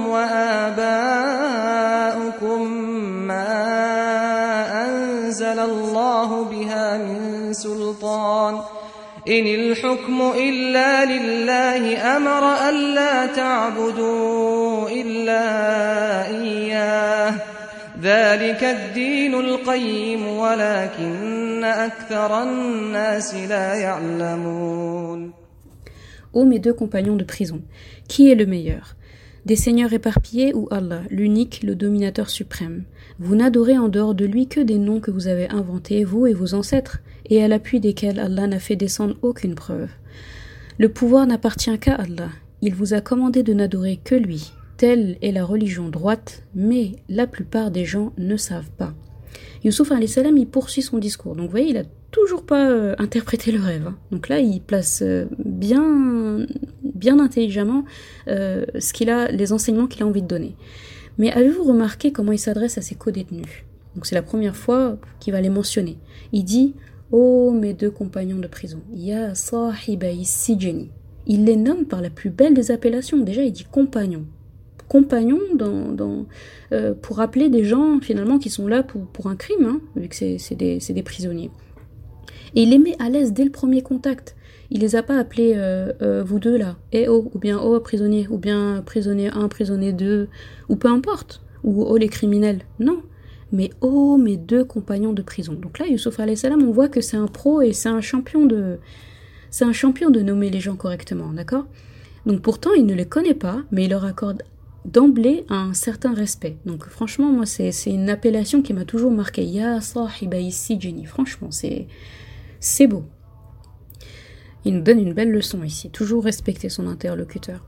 سلطان. 7.53 8.61
إن 9.27 9.45
الحكم 9.47 10.21
إلا 10.37 11.05
لله 11.05 12.17
أمر 12.17 12.69
ألا 12.69 13.25
تعبدوا 13.25 14.89
إلا 14.89 15.45
إياه. 16.27 17.33
ذلك 18.01 18.63
الدين 18.63 19.35
القيم 19.35 20.27
ولكن 20.27 21.63
أكثر 21.63 22.43
الناس 22.43 23.35
لا 23.35 23.73
يعلمون. 23.75 25.31
Ô 26.33 26.45
mes 26.45 26.59
deux 26.59 26.73
compagnons 26.73 27.17
de 27.17 27.25
prison, 27.25 27.61
qui 28.07 28.31
est 28.31 28.35
le 28.35 28.45
meilleur? 28.45 28.95
Des 29.45 29.55
seigneurs 29.55 29.91
éparpillés 29.93 30.53
ou 30.53 30.67
Allah, 30.69 31.01
l'unique, 31.09 31.63
le 31.63 31.75
dominateur 31.75 32.29
suprême 32.29 32.83
Vous 33.19 33.35
n'adorez 33.35 33.77
en 33.77 33.89
dehors 33.89 34.13
de 34.13 34.25
lui 34.25 34.47
que 34.47 34.59
des 34.59 34.77
noms 34.77 34.99
que 34.99 35.09
vous 35.09 35.27
avez 35.27 35.49
inventés, 35.49 36.03
vous 36.03 36.27
et 36.27 36.33
vos 36.33 36.53
ancêtres, 36.53 36.99
et 37.29 37.43
à 37.43 37.47
l'appui 37.47 37.79
desquels 37.79 38.19
Allah 38.19 38.45
n'a 38.45 38.59
fait 38.59 38.75
descendre 38.75 39.17
aucune 39.23 39.55
preuve. 39.55 39.89
Le 40.77 40.89
pouvoir 40.89 41.25
n'appartient 41.25 41.77
qu'à 41.79 41.95
Allah. 41.95 42.29
Il 42.61 42.75
vous 42.75 42.93
a 42.93 43.01
commandé 43.01 43.41
de 43.41 43.53
n'adorer 43.53 43.99
que 44.03 44.13
lui. 44.13 44.51
Telle 44.77 45.17
est 45.21 45.31
la 45.31 45.43
religion 45.43 45.89
droite, 45.89 46.43
mais 46.53 46.91
la 47.09 47.25
plupart 47.25 47.71
des 47.71 47.85
gens 47.85 48.13
ne 48.17 48.37
savent 48.37 48.71
pas. 48.77 48.93
Youssouf 49.63 49.91
salam 50.07 50.37
il 50.37 50.47
poursuit 50.47 50.81
son 50.81 50.97
discours. 50.97 51.35
Donc 51.35 51.45
vous 51.45 51.51
voyez, 51.51 51.69
il 51.69 51.77
a 51.77 51.83
toujours 52.11 52.45
pas 52.45 52.69
euh, 52.69 52.95
interprété 52.97 53.51
le 53.51 53.59
rêve. 53.59 53.87
hein. 53.87 53.97
Donc 54.11 54.27
là, 54.27 54.39
il 54.39 54.61
place 54.61 55.01
euh, 55.03 55.25
bien, 55.43 56.45
bien 57.01 57.19
intelligemment 57.19 57.83
euh, 58.29 58.63
ce 58.79 58.93
qu'il 58.93 59.09
a, 59.09 59.29
les 59.29 59.51
enseignements 59.51 59.87
qu'il 59.87 60.03
a 60.03 60.05
envie 60.05 60.21
de 60.21 60.27
donner. 60.27 60.55
Mais 61.17 61.31
avez-vous 61.31 61.63
remarqué 61.63 62.13
comment 62.13 62.31
il 62.31 62.39
s'adresse 62.39 62.77
à 62.77 62.81
ses 62.81 62.95
co-détenus? 62.95 63.65
Donc 63.95 64.05
c'est 64.05 64.15
la 64.15 64.21
première 64.21 64.55
fois 64.55 64.97
qu'il 65.19 65.33
va 65.33 65.41
les 65.41 65.49
mentionner. 65.49 65.97
Il 66.31 66.45
dit 66.45 66.75
Oh 67.11 67.51
mes 67.51 67.73
deux 67.73 67.91
compagnons 67.91 68.37
de 68.39 68.47
prison, 68.47 68.79
Ya 68.93 69.35
sahibay 69.35 70.23
sijeni. 70.23 70.89
Il 71.27 71.43
les 71.45 71.57
nomme 71.57 71.85
par 71.85 72.01
la 72.01 72.09
plus 72.09 72.29
belle 72.29 72.53
des 72.53 72.71
appellations. 72.71 73.17
Déjà, 73.17 73.43
il 73.43 73.51
dit 73.51 73.65
compagnons. 73.69 74.25
Compagnons 74.87 75.39
dans, 75.55 76.25
euh, 76.71 76.93
pour 76.93 77.19
appeler 77.19 77.49
des 77.49 77.63
gens 77.63 77.99
finalement 78.01 78.39
qui 78.39 78.49
sont 78.49 78.67
là 78.67 78.83
pour, 78.83 79.05
pour 79.05 79.27
un 79.27 79.35
crime, 79.35 79.65
hein, 79.65 79.81
vu 79.95 80.07
que 80.07 80.15
c'est 80.15 80.55
des 80.55 81.03
prisonniers. 81.03 81.51
Et 82.55 82.63
il 82.63 82.69
les 82.69 82.79
met 82.79 82.95
à 82.99 83.09
l'aise 83.09 83.33
dès 83.33 83.43
le 83.43 83.51
premier 83.51 83.81
contact. 83.81 84.35
Il 84.73 84.79
les 84.79 84.95
a 84.95 85.03
pas 85.03 85.17
appelés 85.17 85.53
euh, 85.57 85.91
euh, 86.01 86.23
vous 86.23 86.39
deux 86.39 86.57
là, 86.57 86.77
eh 86.93 87.09
oh, 87.09 87.29
ou 87.33 87.39
bien 87.39 87.59
oh 87.59 87.77
prisonnier, 87.81 88.27
ou 88.29 88.37
bien 88.37 88.81
prisonnier 88.85 89.29
1, 89.29 89.49
prisonnier 89.49 89.91
2, 89.91 90.29
ou 90.69 90.75
peu 90.77 90.87
importe, 90.87 91.41
ou 91.65 91.83
oh 91.83 91.97
les 91.97 92.07
criminels. 92.07 92.61
Non, 92.79 93.01
mais 93.51 93.69
oh 93.81 94.15
mes 94.15 94.37
deux 94.37 94.63
compagnons 94.63 95.11
de 95.11 95.21
prison. 95.21 95.53
Donc 95.53 95.77
là, 95.77 95.87
Youssouf 95.87 96.15
salam, 96.35 96.63
on 96.63 96.71
voit 96.71 96.87
que 96.87 97.01
c'est 97.01 97.17
un 97.17 97.27
pro 97.27 97.61
et 97.61 97.73
c'est 97.73 97.89
un 97.89 97.99
champion 97.99 98.45
de, 98.45 98.79
c'est 99.49 99.65
un 99.65 99.73
champion 99.73 100.09
de 100.09 100.21
nommer 100.21 100.49
les 100.49 100.61
gens 100.61 100.77
correctement, 100.77 101.33
d'accord? 101.33 101.65
Donc 102.25 102.41
pourtant, 102.41 102.71
il 102.73 102.85
ne 102.85 102.93
les 102.93 103.05
connaît 103.05 103.33
pas, 103.33 103.63
mais 103.71 103.85
il 103.85 103.89
leur 103.89 104.05
accorde 104.05 104.43
d'emblée 104.85 105.43
un 105.49 105.73
certain 105.73 106.13
respect. 106.13 106.55
Donc 106.65 106.87
franchement, 106.87 107.29
moi, 107.29 107.45
c'est 107.45 107.71
une 107.87 108.09
appellation 108.09 108.61
qui 108.61 108.73
m'a 108.73 108.85
toujours 108.85 109.11
marqué. 109.11 109.43
Ya 109.43 109.81
sahiba 109.81 110.37
Jenny. 110.79 111.03
Franchement, 111.03 111.49
c'est 111.51 112.87
beau. 112.87 113.03
Il 114.65 114.75
nous 114.75 114.81
donne 114.81 114.99
une 114.99 115.13
belle 115.13 115.31
leçon 115.31 115.63
ici. 115.63 115.89
Toujours 115.89 116.23
respecter 116.23 116.69
son 116.69 116.87
interlocuteur. 116.87 117.65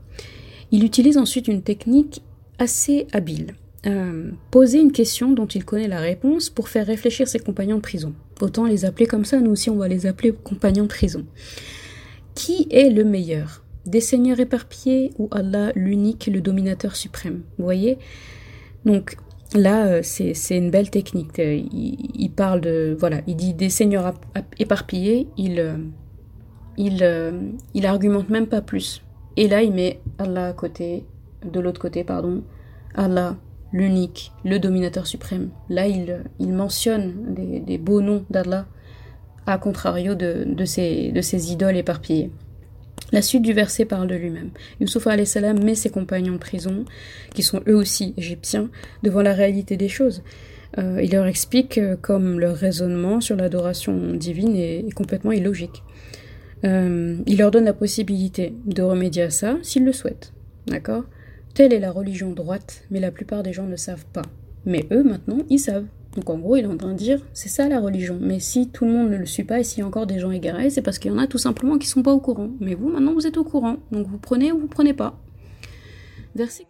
Il 0.70 0.84
utilise 0.84 1.18
ensuite 1.18 1.48
une 1.48 1.62
technique 1.62 2.22
assez 2.58 3.06
habile. 3.12 3.54
Euh, 3.86 4.30
poser 4.50 4.80
une 4.80 4.92
question 4.92 5.32
dont 5.32 5.46
il 5.46 5.64
connaît 5.64 5.88
la 5.88 6.00
réponse 6.00 6.48
pour 6.48 6.68
faire 6.68 6.86
réfléchir 6.86 7.28
ses 7.28 7.38
compagnons 7.38 7.76
de 7.76 7.82
prison. 7.82 8.14
Autant 8.40 8.64
les 8.64 8.84
appeler 8.86 9.06
comme 9.06 9.26
ça, 9.26 9.40
nous 9.40 9.50
aussi 9.50 9.68
on 9.68 9.76
va 9.76 9.88
les 9.88 10.06
appeler 10.06 10.32
compagnons 10.32 10.84
de 10.84 10.88
prison. 10.88 11.26
Qui 12.34 12.66
est 12.70 12.88
le 12.88 13.04
meilleur? 13.04 13.62
Des 13.84 14.00
seigneurs 14.00 14.40
éparpillés 14.40 15.10
ou 15.18 15.28
Allah 15.30 15.70
l'unique, 15.74 16.30
le 16.32 16.40
dominateur 16.40 16.96
suprême? 16.96 17.42
Vous 17.58 17.64
voyez? 17.64 17.98
Donc 18.86 19.16
là, 19.54 19.86
euh, 19.86 20.00
c'est 20.02 20.56
une 20.56 20.70
belle 20.70 20.90
technique. 20.90 21.38
Euh, 21.38 21.54
Il, 21.54 22.10
il 22.14 22.30
parle 22.30 22.62
de... 22.62 22.96
Voilà, 22.98 23.20
il 23.26 23.36
dit 23.36 23.52
des 23.52 23.68
seigneurs 23.68 24.14
éparpillés, 24.58 25.28
il, 25.36 25.60
il, 26.76 26.98
euh, 27.02 27.32
il 27.74 27.86
argumente 27.86 28.28
même 28.30 28.46
pas 28.46 28.60
plus. 28.60 29.02
Et 29.36 29.48
là, 29.48 29.62
il 29.62 29.72
met 29.72 30.00
Allah 30.18 30.48
à 30.48 30.52
côté, 30.52 31.04
de 31.44 31.60
l'autre 31.60 31.80
côté, 31.80 32.04
pardon, 32.04 32.42
Allah, 32.94 33.36
l'unique, 33.72 34.32
le 34.44 34.58
dominateur 34.58 35.06
suprême. 35.06 35.50
Là, 35.68 35.86
il, 35.86 36.22
il 36.38 36.52
mentionne 36.52 37.34
des, 37.34 37.60
des 37.60 37.78
beaux 37.78 38.00
noms 38.00 38.24
d'Allah, 38.30 38.66
à 39.46 39.58
contrario 39.58 40.14
de, 40.14 40.44
de, 40.46 40.64
ses, 40.64 41.12
de 41.12 41.20
ses 41.20 41.52
idoles 41.52 41.76
éparpillées. 41.76 42.30
La 43.12 43.22
suite 43.22 43.42
du 43.42 43.52
verset 43.52 43.84
parle 43.84 44.08
de 44.08 44.14
lui-même. 44.14 44.50
Youssouf 44.80 45.06
salam 45.24 45.62
met 45.62 45.74
ses 45.74 45.90
compagnons 45.90 46.32
de 46.32 46.38
prison, 46.38 46.84
qui 47.34 47.42
sont 47.42 47.60
eux 47.68 47.76
aussi 47.76 48.14
égyptiens, 48.16 48.70
devant 49.02 49.22
la 49.22 49.32
réalité 49.32 49.76
des 49.76 49.88
choses. 49.88 50.22
Euh, 50.78 51.00
il 51.02 51.12
leur 51.12 51.26
explique 51.26 51.78
euh, 51.78 51.96
comme 52.00 52.40
leur 52.40 52.56
raisonnement 52.56 53.20
sur 53.20 53.36
l'adoration 53.36 54.14
divine 54.14 54.56
est 54.56 54.92
complètement 54.94 55.30
illogique. 55.32 55.82
Euh, 56.64 57.16
il 57.26 57.38
leur 57.38 57.50
donne 57.50 57.64
la 57.64 57.72
possibilité 57.72 58.54
de 58.64 58.82
remédier 58.82 59.24
à 59.24 59.30
ça 59.30 59.56
s'ils 59.62 59.84
le 59.84 59.92
souhaitent. 59.92 60.32
D'accord? 60.66 61.04
Telle 61.54 61.72
est 61.72 61.80
la 61.80 61.92
religion 61.92 62.32
droite, 62.32 62.84
mais 62.90 63.00
la 63.00 63.10
plupart 63.10 63.42
des 63.42 63.52
gens 63.52 63.66
ne 63.66 63.76
savent 63.76 64.06
pas. 64.12 64.22
Mais 64.64 64.86
eux, 64.90 65.02
maintenant, 65.02 65.38
ils 65.50 65.58
savent. 65.58 65.86
Donc 66.16 66.30
en 66.30 66.38
gros, 66.38 66.56
il 66.56 66.64
est 66.64 66.68
en 66.68 66.76
train 66.76 66.92
de 66.92 66.98
dire, 66.98 67.20
c'est 67.32 67.48
ça 67.48 67.68
la 67.68 67.80
religion. 67.80 68.18
Mais 68.20 68.40
si 68.40 68.68
tout 68.68 68.84
le 68.84 68.92
monde 68.92 69.10
ne 69.10 69.16
le 69.16 69.26
suit 69.26 69.44
pas 69.44 69.60
et 69.60 69.64
s'il 69.64 69.80
y 69.80 69.82
a 69.82 69.86
encore 69.86 70.06
des 70.06 70.20
gens 70.20 70.30
égarés, 70.30 70.70
c'est 70.70 70.82
parce 70.82 70.98
qu'il 70.98 71.10
y 71.10 71.14
en 71.14 71.18
a 71.18 71.26
tout 71.26 71.38
simplement 71.38 71.76
qui 71.76 71.86
sont 71.86 72.02
pas 72.02 72.12
au 72.12 72.20
courant. 72.20 72.50
Mais 72.60 72.74
vous, 72.74 72.88
maintenant, 72.88 73.12
vous 73.12 73.26
êtes 73.26 73.36
au 73.36 73.44
courant. 73.44 73.76
Donc 73.92 74.06
vous 74.06 74.18
prenez 74.18 74.52
ou 74.52 74.58
vous 74.58 74.68
prenez 74.68 74.94
pas. 74.94 75.18
Verset 76.34 76.66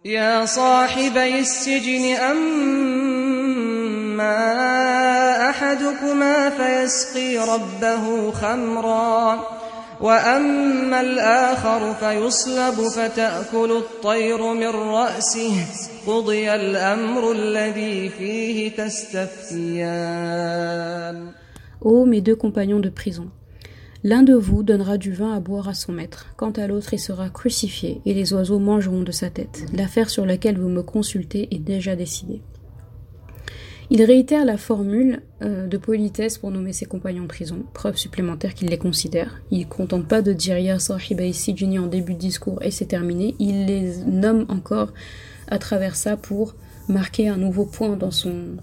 يا 10.04 10.06
صاحبي 10.06 10.50
السجن 10.50 10.90
أما 10.90 11.00
أحدكما 11.00 11.50
فيسقي 11.50 11.50
ربه 11.50 11.50
خمرا 11.50 11.60
وأما 11.60 11.70
الآخر 11.70 11.94
فيصلب 11.94 12.74
فتأكل 12.88 13.72
الطير 13.72 14.54
من 14.54 14.68
رأسه 14.68 15.66
قضي 16.06 16.54
الأمر 16.54 17.32
الذي 17.32 18.08
فيه 18.08 18.68
تستفتيان 18.68 19.90
Ô 21.82 22.04
mes 22.04 22.20
deux 22.20 22.36
compagnons 22.36 22.80
de 22.80 22.90
prison, 22.90 23.28
l'un 24.04 24.22
de 24.22 24.34
vous 24.34 24.62
donnera 24.62 24.98
du 24.98 25.12
vin 25.12 25.34
à 25.34 25.40
boire 25.40 25.68
à 25.68 25.74
son 25.74 25.92
maître, 25.92 26.26
quant 26.36 26.50
à 26.50 26.66
l'autre 26.66 26.92
il 26.92 26.98
sera 26.98 27.30
crucifié, 27.30 28.02
et 28.04 28.12
les 28.12 28.34
oiseaux 28.34 28.58
mangeront 28.58 29.02
de 29.02 29.12
sa 29.12 29.30
tête. 29.30 29.64
L'affaire 29.72 30.10
sur 30.10 30.26
laquelle 30.26 30.58
vous 30.58 30.68
me 30.68 30.82
consultez 30.82 31.48
est 31.54 31.58
déjà 31.58 31.96
décidée. 31.96 32.42
Il 33.91 34.03
réitère 34.03 34.45
la 34.45 34.57
formule 34.57 35.21
euh, 35.43 35.67
de 35.67 35.77
politesse 35.77 36.39
pour 36.39 36.49
nommer 36.49 36.73
ses 36.73 36.85
compagnons 36.85 37.23
de 37.23 37.27
prison, 37.27 37.63
preuve 37.73 37.97
supplémentaire 37.97 38.55
qu'il 38.55 38.69
les 38.69 38.79
considère. 38.79 39.41
Il 39.51 39.59
ne 39.59 39.65
contente 39.65 40.07
pas 40.07 40.21
de 40.23 40.33
dire 40.33 40.57
Ya 40.57 40.79
sahiba 40.79 41.31
sijni 41.31 41.77
en 41.77 41.85
début 41.87 42.13
de 42.13 42.19
discours 42.19 42.61
et 42.63 42.71
c'est 42.71 42.85
terminé, 42.85 43.35
il 43.39 43.65
les 43.67 43.97
nomme 44.05 44.45
encore 44.49 44.91
à 45.47 45.59
travers 45.59 45.95
ça 45.95 46.17
pour 46.17 46.55
marquer 46.89 47.27
un 47.29 47.37
nouveau 47.37 47.65
point 47.65 47.95
dans 47.95 48.11
son, 48.11 48.57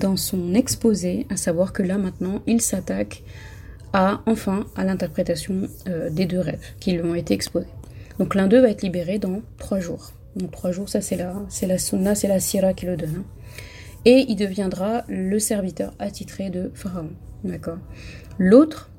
dans 0.00 0.16
son 0.16 0.54
exposé, 0.54 1.26
à 1.30 1.36
savoir 1.36 1.72
que 1.74 1.82
là 1.82 1.98
maintenant 1.98 2.40
il 2.46 2.62
s'attaque 2.62 3.22
à 3.92 4.22
enfin 4.26 4.64
à 4.76 4.84
l'interprétation 4.84 5.68
euh, 5.88 6.08
des 6.08 6.24
deux 6.24 6.40
rêves 6.40 6.64
qui 6.80 6.92
lui 6.92 7.02
ont 7.02 7.14
été 7.14 7.34
exposés. 7.34 7.66
Donc 8.18 8.34
l'un 8.34 8.46
d'eux 8.46 8.60
va 8.60 8.70
être 8.70 8.82
libéré 8.82 9.18
dans 9.18 9.42
trois 9.58 9.80
jours. 9.80 10.12
Donc 10.36 10.50
trois 10.52 10.72
jours, 10.72 10.88
ça 10.88 11.00
c'est 11.02 11.16
la, 11.16 11.34
c'est 11.48 11.66
la 11.66 11.78
sunna, 11.78 12.14
c'est 12.14 12.28
la 12.28 12.40
sira 12.40 12.72
qui 12.72 12.86
le 12.86 12.96
donne. 12.96 13.16
hein. 13.18 13.24
Et 14.04 14.26
il 14.28 14.36
deviendra 14.36 15.04
le 15.08 15.38
serviteur 15.38 15.94
attitré 15.98 16.50
de 16.50 16.70
Pharaon. 16.74 17.10
D'accord? 17.42 17.78
L'autre, 18.38 18.90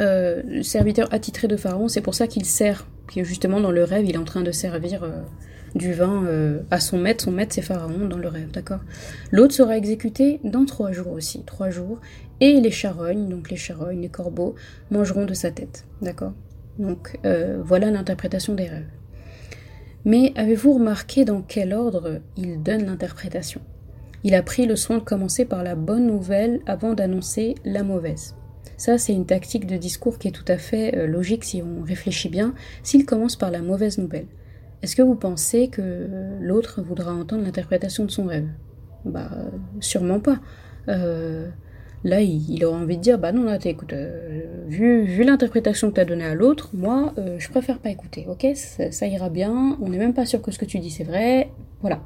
euh, 0.00 0.62
serviteur 0.62 1.12
attitré 1.12 1.48
de 1.48 1.56
Pharaon, 1.56 1.88
c'est 1.88 2.00
pour 2.00 2.14
ça 2.14 2.26
qu'il 2.26 2.44
sert 2.44 2.86
qui 3.08 3.24
justement 3.24 3.60
dans 3.60 3.72
le 3.72 3.82
rêve, 3.82 4.06
il 4.06 4.14
est 4.14 4.18
en 4.18 4.24
train 4.24 4.42
de 4.42 4.52
servir 4.52 5.02
euh, 5.02 5.10
du 5.74 5.92
vin 5.92 6.24
euh, 6.24 6.60
à 6.70 6.78
son 6.78 6.96
maître. 6.96 7.24
Son 7.24 7.32
maître, 7.32 7.54
c'est 7.54 7.62
Pharaon 7.62 8.06
dans 8.06 8.18
le 8.18 8.28
rêve, 8.28 8.52
d'accord? 8.52 8.80
L'autre 9.32 9.52
sera 9.52 9.76
exécuté 9.76 10.40
dans 10.44 10.64
trois 10.64 10.92
jours 10.92 11.12
aussi, 11.12 11.42
trois 11.44 11.70
jours. 11.70 12.00
Et 12.40 12.60
les 12.60 12.70
charognes, 12.70 13.28
donc 13.28 13.50
les 13.50 13.56
charognes, 13.56 14.00
les 14.00 14.08
corbeaux, 14.08 14.54
mangeront 14.90 15.26
de 15.26 15.34
sa 15.34 15.50
tête, 15.50 15.86
d'accord? 16.00 16.32
Donc 16.78 17.18
voilà 17.64 17.90
l'interprétation 17.90 18.54
des 18.54 18.66
rêves. 18.66 18.88
Mais 20.06 20.32
avez-vous 20.36 20.74
remarqué 20.74 21.26
dans 21.26 21.42
quel 21.42 21.74
ordre 21.74 22.20
il 22.36 22.62
donne 22.62 22.86
l'interprétation? 22.86 23.60
Il 24.22 24.34
a 24.34 24.42
pris 24.42 24.66
le 24.66 24.76
soin 24.76 24.98
de 24.98 25.02
commencer 25.02 25.44
par 25.44 25.64
la 25.64 25.74
bonne 25.74 26.06
nouvelle 26.06 26.60
avant 26.66 26.92
d'annoncer 26.92 27.54
la 27.64 27.82
mauvaise. 27.82 28.34
Ça, 28.76 28.98
c'est 28.98 29.12
une 29.12 29.26
tactique 29.26 29.66
de 29.66 29.76
discours 29.76 30.18
qui 30.18 30.28
est 30.28 30.30
tout 30.30 30.44
à 30.48 30.56
fait 30.56 30.96
euh, 30.96 31.06
logique 31.06 31.44
si 31.44 31.62
on 31.62 31.82
réfléchit 31.82 32.28
bien, 32.28 32.54
s'il 32.82 33.04
commence 33.04 33.36
par 33.36 33.50
la 33.50 33.60
mauvaise 33.60 33.98
nouvelle. 33.98 34.26
Est-ce 34.82 34.96
que 34.96 35.02
vous 35.02 35.16
pensez 35.16 35.68
que 35.68 36.08
l'autre 36.40 36.80
voudra 36.80 37.12
entendre 37.12 37.44
l'interprétation 37.44 38.06
de 38.06 38.10
son 38.10 38.24
rêve? 38.24 38.48
Bah, 39.04 39.30
sûrement 39.80 40.20
pas. 40.20 40.38
Euh, 40.88 41.48
là, 42.04 42.22
il, 42.22 42.64
aura 42.64 42.78
envie 42.78 42.96
de 42.96 43.02
dire 43.02 43.18
Bah 43.18 43.32
non, 43.32 43.44
là, 43.44 43.58
écoute, 43.62 43.92
euh, 43.92 44.42
vu, 44.66 45.24
l'interprétation 45.24 45.90
que 45.90 45.96
tu 45.96 46.00
as 46.00 46.06
donnée 46.06 46.24
à 46.24 46.34
l'autre, 46.34 46.70
moi, 46.72 47.12
je 47.36 47.48
préfère 47.50 47.78
pas 47.78 47.90
écouter, 47.90 48.26
ok? 48.28 48.46
Ça, 48.54 49.06
ira 49.06 49.28
bien, 49.28 49.76
on 49.82 49.90
n'est 49.90 49.98
même 49.98 50.14
pas 50.14 50.24
sûr 50.24 50.40
que 50.40 50.50
ce 50.50 50.58
que 50.58 50.64
tu 50.64 50.78
dis 50.78 50.90
c'est 50.90 51.04
vrai, 51.04 51.50
voilà. 51.82 52.00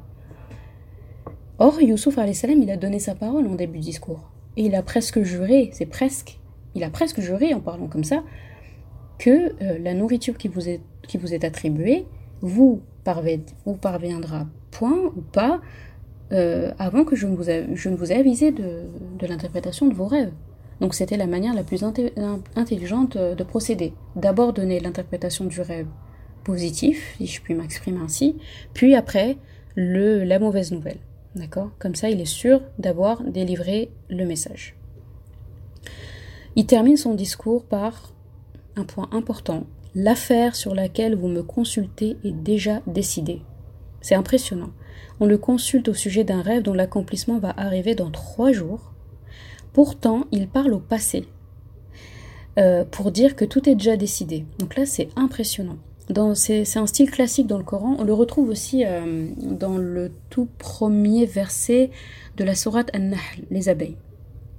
Or, 1.57 1.81
Youssouf 1.81 2.15
salam, 2.33 2.61
il 2.61 2.69
a 2.69 2.77
donné 2.77 2.99
sa 2.99 3.15
parole 3.15 3.47
en 3.47 3.55
début 3.55 3.79
de 3.79 3.83
discours. 3.83 4.29
Et 4.57 4.65
il 4.65 4.75
a 4.75 4.81
presque 4.81 5.21
juré, 5.21 5.69
c'est 5.73 5.85
presque, 5.85 6.39
il 6.75 6.83
a 6.83 6.89
presque 6.89 7.21
juré 7.21 7.53
en 7.53 7.61
parlant 7.61 7.87
comme 7.87 8.03
ça, 8.03 8.23
que 9.17 9.53
euh, 9.61 9.77
la 9.79 9.93
nourriture 9.93 10.37
qui 10.37 10.49
vous 10.49 10.67
est, 10.67 10.81
qui 11.07 11.17
vous 11.17 11.33
est 11.33 11.43
attribuée 11.43 12.05
vous, 12.41 12.81
parviendra 13.03 14.47
point 14.71 15.11
ou 15.15 15.21
pas 15.21 15.61
euh, 16.31 16.73
avant 16.79 17.05
que 17.05 17.15
je 17.15 17.27
ne 17.27 17.35
vous, 17.35 17.49
ai, 17.49 17.67
je 17.73 17.89
ne 17.89 17.95
vous 17.95 18.11
ai 18.11 18.15
avisé 18.15 18.51
de, 18.51 18.81
de 19.17 19.27
l'interprétation 19.27 19.87
de 19.87 19.93
vos 19.93 20.07
rêves. 20.07 20.33
Donc 20.81 20.93
c'était 20.93 21.15
la 21.15 21.27
manière 21.27 21.53
la 21.53 21.63
plus 21.63 21.83
intelligente 21.83 23.17
de 23.17 23.43
procéder. 23.43 23.93
D'abord 24.17 24.51
donner 24.51 24.81
l'interprétation 24.81 25.45
du 25.45 25.61
rêve 25.61 25.87
positif, 26.43 27.15
si 27.17 27.27
je 27.27 27.41
puis 27.41 27.53
m'exprimer 27.53 27.99
ainsi, 28.03 28.35
puis 28.73 28.95
après 28.95 29.37
le, 29.75 30.23
la 30.25 30.39
mauvaise 30.39 30.71
nouvelle. 30.71 30.97
D'accord? 31.35 31.71
Comme 31.79 31.95
ça, 31.95 32.09
il 32.09 32.21
est 32.21 32.25
sûr 32.25 32.61
d'avoir 32.79 33.21
délivré 33.23 33.91
le 34.09 34.25
message. 34.25 34.75
Il 36.55 36.65
termine 36.65 36.95
son 36.95 37.13
discours 37.13 37.65
par 37.65 38.13
un 38.77 38.85
point 38.85 39.09
important. 39.11 39.65
L'affaire 39.93 40.55
sur 40.55 40.73
laquelle 40.73 41.15
vous 41.15 41.27
me 41.27 41.43
consultez 41.43 42.17
est 42.23 42.31
déjà 42.31 42.81
décidée. 42.87 43.41
C'est 44.01 44.15
impressionnant. 44.15 44.71
On 45.19 45.25
le 45.25 45.37
consulte 45.37 45.89
au 45.89 45.93
sujet 45.93 46.23
d'un 46.23 46.41
rêve 46.41 46.63
dont 46.63 46.73
l'accomplissement 46.73 47.39
va 47.39 47.53
arriver 47.57 47.95
dans 47.95 48.11
trois 48.11 48.51
jours. 48.51 48.93
Pourtant, 49.73 50.25
il 50.31 50.47
parle 50.47 50.73
au 50.73 50.79
passé 50.79 51.27
euh, 52.57 52.85
pour 52.85 53.11
dire 53.11 53.35
que 53.35 53.43
tout 53.43 53.67
est 53.69 53.75
déjà 53.75 53.97
décidé. 53.97 54.45
Donc 54.59 54.77
là, 54.77 54.85
c'est 54.85 55.09
impressionnant. 55.17 55.77
C'est 56.35 56.77
un 56.77 56.85
style 56.85 57.09
classique 57.09 57.47
dans 57.47 57.57
le 57.57 57.63
Coran. 57.63 57.95
On 57.99 58.03
le 58.03 58.13
retrouve 58.13 58.49
aussi 58.49 58.85
euh, 58.85 59.27
dans 59.37 59.77
le 59.77 60.11
tout 60.29 60.47
premier 60.57 61.25
verset 61.25 61.89
de 62.37 62.43
la 62.43 62.53
sourate 62.55 62.95
An-Nahl, 62.95 63.45
les 63.49 63.69
abeilles. 63.69 63.97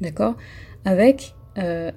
D'accord? 0.01 0.37
Avec 0.85 1.35
euh, 1.59 1.91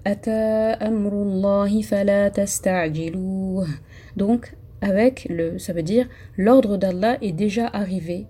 donc, 4.15 4.55
avec 4.81 5.27
le, 5.29 5.57
ça 5.57 5.73
veut 5.73 5.83
dire 5.83 6.07
l'ordre 6.37 6.77
d'Allah 6.77 7.17
est 7.21 7.33
déjà 7.33 7.67
arrivé, 7.67 8.27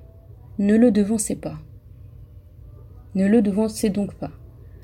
ne 0.58 0.76
le 0.76 0.92
devancez 0.92 1.36
pas. 1.36 1.58
Ne 3.14 3.28
le 3.28 3.42
devancez 3.42 3.90
donc 3.90 4.16
pas. 4.16 4.32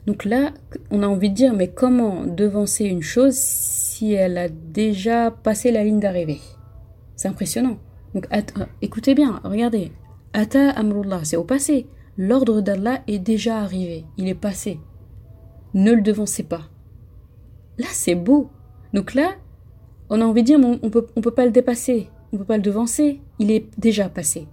Donc 0.07 0.25
là, 0.25 0.51
on 0.91 1.03
a 1.03 1.07
envie 1.07 1.29
de 1.29 1.35
dire, 1.35 1.53
mais 1.53 1.69
comment 1.69 2.25
devancer 2.25 2.85
une 2.85 3.01
chose 3.01 3.33
si 3.33 4.13
elle 4.13 4.37
a 4.37 4.49
déjà 4.49 5.31
passé 5.31 5.71
la 5.71 5.83
ligne 5.83 5.99
d'arrivée? 5.99 6.41
C'est 7.15 7.27
impressionnant. 7.27 7.77
Donc 8.13 8.27
écoutez 8.81 9.15
bien, 9.15 9.41
regardez. 9.43 9.91
Ata 10.33 10.69
amrullah, 10.71 11.21
c'est 11.23 11.37
au 11.37 11.43
passé. 11.43 11.87
L'ordre 12.17 12.61
d'Allah 12.61 13.01
est 13.07 13.19
déjà 13.19 13.59
arrivé, 13.59 14.05
il 14.17 14.27
est 14.27 14.35
passé 14.35 14.79
ne 15.75 15.91
le 15.91 16.01
devancez 16.01 16.43
pas. 16.43 16.69
Là, 17.77 17.87
c'est 17.91 18.15
beau. 18.15 18.49
Donc 18.93 19.13
là, 19.13 19.33
on 20.09 20.21
a 20.21 20.25
envie 20.25 20.41
de 20.41 20.47
dire, 20.47 20.59
on 20.59 20.89
peut, 20.89 21.05
on 21.15 21.21
peut 21.21 21.31
pas 21.31 21.45
le 21.45 21.51
dépasser, 21.51 22.09
on 22.31 22.37
peut 22.37 22.45
pas 22.45 22.57
le 22.57 22.63
devancer, 22.63 23.21
il 23.39 23.51
est 23.51 23.67
déjà 23.77 24.09
passé. 24.09 24.47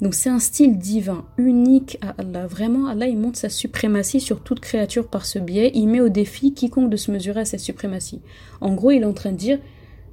Donc 0.00 0.14
c'est 0.14 0.30
un 0.30 0.38
style 0.38 0.78
divin, 0.78 1.26
unique 1.36 1.98
à 2.00 2.14
Allah. 2.18 2.46
Vraiment, 2.46 2.86
Allah, 2.86 3.06
il 3.06 3.18
montre 3.18 3.38
sa 3.38 3.50
suprématie 3.50 4.20
sur 4.20 4.42
toute 4.42 4.60
créature 4.60 5.08
par 5.08 5.26
ce 5.26 5.38
biais. 5.38 5.70
Il 5.74 5.88
met 5.88 6.00
au 6.00 6.08
défi 6.08 6.54
quiconque 6.54 6.90
de 6.90 6.96
se 6.96 7.10
mesurer 7.10 7.40
à 7.40 7.44
cette 7.44 7.60
suprématie. 7.60 8.22
En 8.60 8.74
gros, 8.74 8.92
il 8.92 9.02
est 9.02 9.06
en 9.06 9.12
train 9.12 9.32
de 9.32 9.36
dire, 9.36 9.58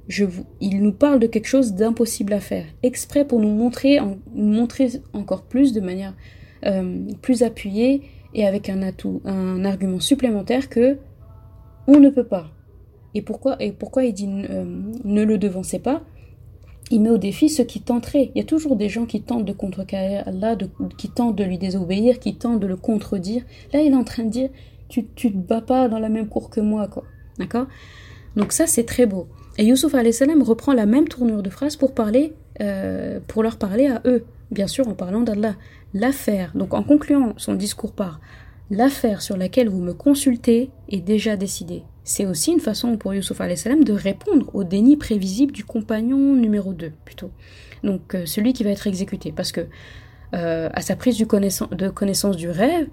je 0.08 0.24
vous, 0.24 0.44
il 0.60 0.82
nous 0.82 0.92
parle 0.92 1.20
de 1.20 1.26
quelque 1.26 1.46
chose 1.46 1.72
d'impossible 1.74 2.32
à 2.32 2.40
faire, 2.40 2.66
exprès 2.82 3.26
pour 3.26 3.40
nous 3.40 3.54
montrer, 3.54 3.98
nous 4.34 4.52
montrer 4.52 4.90
encore 5.12 5.42
plus 5.42 5.72
de 5.72 5.80
manière 5.80 6.14
euh, 6.66 6.98
plus 7.22 7.42
appuyée 7.42 8.02
et 8.34 8.46
avec 8.46 8.68
un 8.68 8.82
atout, 8.82 9.22
un 9.24 9.64
argument 9.64 10.00
supplémentaire 10.00 10.68
que 10.68 10.98
on 11.86 11.98
ne 11.98 12.10
peut 12.10 12.26
pas. 12.26 12.50
Et 13.14 13.22
pourquoi, 13.22 13.56
et 13.62 13.72
pourquoi 13.72 14.04
il 14.04 14.12
dit 14.12 14.28
euh, 14.28 14.64
ne 15.04 15.24
le 15.24 15.38
devancez 15.38 15.78
pas? 15.78 16.02
Il 16.90 17.02
met 17.02 17.10
au 17.10 17.18
défi 17.18 17.48
ceux 17.48 17.64
qui 17.64 17.80
tenteraient. 17.80 18.30
Il 18.34 18.38
y 18.38 18.40
a 18.40 18.44
toujours 18.44 18.76
des 18.76 18.88
gens 18.88 19.04
qui 19.04 19.20
tentent 19.20 19.44
de 19.44 19.52
contrecarrer 19.52 20.18
Allah, 20.18 20.56
qui 20.96 21.08
tentent 21.08 21.36
de 21.36 21.44
lui 21.44 21.58
désobéir, 21.58 22.18
qui 22.18 22.36
tentent 22.36 22.60
de 22.60 22.66
le 22.66 22.76
contredire. 22.76 23.42
Là, 23.72 23.80
il 23.80 23.92
est 23.92 23.96
en 23.96 24.04
train 24.04 24.24
de 24.24 24.30
dire 24.30 24.50
tu, 24.88 25.06
tu 25.14 25.30
te 25.30 25.36
bats 25.36 25.60
pas 25.60 25.88
dans 25.88 25.98
la 25.98 26.08
même 26.08 26.28
cour 26.28 26.48
que 26.48 26.60
moi, 26.60 26.88
quoi. 26.88 27.04
D'accord? 27.38 27.66
Donc 28.36 28.52
ça, 28.52 28.66
c'est 28.66 28.84
très 28.84 29.06
beau. 29.06 29.26
Et 29.58 29.64
Youssouf 29.64 29.92
salam 30.12 30.42
reprend 30.42 30.72
la 30.72 30.86
même 30.86 31.08
tournure 31.08 31.42
de 31.42 31.50
phrase 31.50 31.76
pour 31.76 31.92
parler, 31.92 32.32
euh, 32.60 33.20
pour 33.26 33.42
leur 33.42 33.56
parler 33.58 33.88
à 33.88 34.00
eux, 34.06 34.24
bien 34.50 34.68
sûr 34.68 34.88
en 34.88 34.94
parlant 34.94 35.22
d'Allah 35.22 35.56
l'affaire, 35.94 36.52
donc 36.54 36.74
en 36.74 36.82
concluant 36.82 37.34
son 37.38 37.54
discours 37.54 37.92
par 37.92 38.20
l'affaire 38.70 39.22
sur 39.22 39.36
laquelle 39.36 39.68
vous 39.68 39.80
me 39.80 39.94
consultez 39.94 40.70
est 40.90 41.00
déjà 41.00 41.36
décidée. 41.36 41.82
C'est 42.08 42.24
aussi 42.24 42.52
une 42.52 42.60
façon 42.60 42.96
pour 42.96 43.12
Youssouf 43.12 43.36
salam 43.54 43.84
de 43.84 43.92
répondre 43.92 44.48
au 44.54 44.64
déni 44.64 44.96
prévisible 44.96 45.52
du 45.52 45.62
compagnon 45.62 46.34
numéro 46.34 46.72
2, 46.72 46.90
plutôt. 47.04 47.30
Donc 47.84 48.14
euh, 48.14 48.24
celui 48.24 48.54
qui 48.54 48.64
va 48.64 48.70
être 48.70 48.86
exécuté. 48.86 49.30
Parce 49.30 49.52
que 49.52 49.66
euh, 50.32 50.70
à 50.72 50.80
sa 50.80 50.96
prise 50.96 51.18
de 51.18 51.88
connaissance 51.90 52.36
du 52.38 52.48
rêve, 52.48 52.88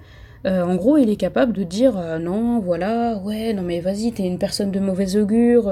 euh, 0.45 0.63
en 0.63 0.75
gros, 0.75 0.97
il 0.97 1.09
est 1.09 1.15
capable 1.15 1.53
de 1.53 1.63
dire 1.63 1.95
non, 2.19 2.59
voilà, 2.59 3.17
ouais, 3.19 3.53
non 3.53 3.61
mais 3.61 3.79
vas-y, 3.79 4.11
t'es 4.11 4.27
une 4.27 4.37
personne 4.37 4.71
de 4.71 4.81
mauvaise 4.81 5.15
augure, 5.15 5.71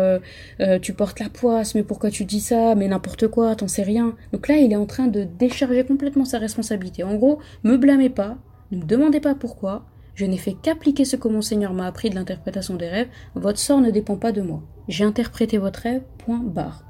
tu 0.81 0.93
portes 0.93 1.19
la 1.19 1.27
poisse, 1.27 1.75
mais 1.75 1.83
pourquoi 1.83 2.11
tu 2.11 2.23
dis 2.23 2.39
ça, 2.39 2.75
mais 2.75 2.87
n'importe 2.87 3.27
quoi, 3.27 3.57
t'en 3.57 3.67
sais 3.67 3.83
rien. 3.83 4.15
Donc 4.31 4.47
là, 4.47 4.55
il 4.55 4.71
est 4.71 4.77
en 4.77 4.85
train 4.85 5.07
de 5.07 5.25
décharger 5.25 5.83
complètement 5.83 6.23
sa 6.23 6.39
responsabilité. 6.39 7.03
En 7.03 7.15
gros, 7.15 7.39
me 7.65 7.75
blâmez 7.75 8.09
pas, 8.09 8.37
ne 8.71 8.77
me 8.77 8.85
demandez 8.85 9.19
pas 9.19 9.35
pourquoi, 9.35 9.83
je 10.15 10.25
n'ai 10.25 10.37
fait 10.37 10.53
qu'appliquer 10.53 11.05
ce 11.05 11.15
que 11.15 11.27
mon 11.27 11.41
Seigneur 11.41 11.73
m'a 11.73 11.87
appris 11.87 12.09
de 12.09 12.15
l'interprétation 12.15 12.75
des 12.75 12.87
rêves, 12.87 13.09
votre 13.35 13.59
sort 13.59 13.81
ne 13.81 13.91
dépend 13.91 14.15
pas 14.15 14.31
de 14.31 14.41
moi. 14.41 14.61
J'ai 14.87 15.03
interprété 15.03 15.57
votre 15.57 15.81
rêve, 15.81 16.03
point 16.19 16.39
barre. 16.39 16.83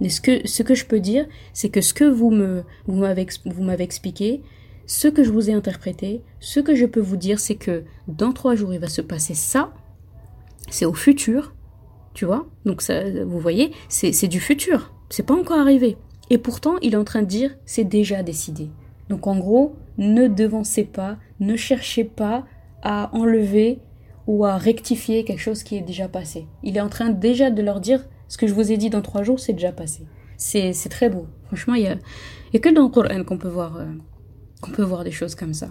Mais 0.00 0.08
ce 0.08 0.20
que, 0.20 0.46
ce 0.46 0.62
que 0.62 0.74
je 0.74 0.86
peux 0.86 1.00
dire, 1.00 1.26
c'est 1.52 1.68
que 1.68 1.80
ce 1.80 1.94
que 1.94 2.04
vous 2.04 2.30
me, 2.30 2.64
vous 2.86 2.96
m'avez 2.96 3.84
expliqué, 3.84 4.42
ce 4.86 5.08
que 5.08 5.24
je 5.24 5.30
vous 5.30 5.50
ai 5.50 5.52
interprété, 5.52 6.22
ce 6.40 6.60
que 6.60 6.74
je 6.74 6.86
peux 6.86 7.00
vous 7.00 7.16
dire, 7.16 7.38
c'est 7.38 7.54
que 7.54 7.84
dans 8.08 8.32
trois 8.32 8.54
jours, 8.54 8.74
il 8.74 8.80
va 8.80 8.88
se 8.88 9.00
passer 9.00 9.34
ça. 9.34 9.72
C'est 10.68 10.84
au 10.84 10.94
futur, 10.94 11.54
tu 12.12 12.24
vois? 12.24 12.46
Donc, 12.64 12.82
ça, 12.82 13.02
vous 13.24 13.38
voyez, 13.38 13.72
c'est 13.88 14.28
du 14.28 14.40
futur. 14.40 14.92
C'est 15.10 15.24
pas 15.24 15.34
encore 15.34 15.58
arrivé. 15.58 15.96
Et 16.30 16.38
pourtant, 16.38 16.76
il 16.82 16.94
est 16.94 16.98
en 16.98 17.04
train 17.04 17.22
de 17.22 17.26
dire, 17.26 17.56
c'est 17.64 17.84
déjà 17.84 18.22
décidé. 18.22 18.70
Donc, 19.08 19.26
en 19.26 19.36
gros, 19.38 19.76
ne 19.98 20.26
devancez 20.26 20.84
pas, 20.84 21.18
ne 21.40 21.56
cherchez 21.56 22.04
pas 22.04 22.44
à 22.84 23.10
enlever 23.12 23.80
ou 24.26 24.44
à 24.44 24.56
rectifier 24.56 25.24
quelque 25.24 25.40
chose 25.40 25.62
qui 25.62 25.76
est 25.76 25.82
déjà 25.82 26.08
passé. 26.08 26.46
Il 26.62 26.76
est 26.76 26.80
en 26.80 26.88
train 26.88 27.10
déjà 27.10 27.50
de 27.50 27.60
leur 27.62 27.80
dire, 27.80 28.04
ce 28.28 28.38
que 28.38 28.46
je 28.46 28.54
vous 28.54 28.70
ai 28.70 28.76
dit 28.76 28.90
dans 28.90 29.02
trois 29.02 29.22
jours, 29.22 29.40
c'est 29.40 29.52
déjà 29.52 29.72
passé. 29.72 30.02
C'est 30.36 30.88
très 30.90 31.08
beau. 31.08 31.26
Franchement, 31.46 31.74
il 31.74 31.82
y 31.82 31.88
a, 31.88 31.96
a 32.54 32.58
que 32.58 32.68
dans 32.68 32.82
le 32.82 32.88
Coran 32.88 33.24
qu'on 33.24 33.38
peut 33.38 33.48
voir. 33.48 33.76
Euh, 33.78 33.86
on 34.66 34.70
peut 34.70 34.82
voir 34.82 35.04
des 35.04 35.10
choses 35.10 35.34
comme 35.34 35.54
ça. 35.54 35.68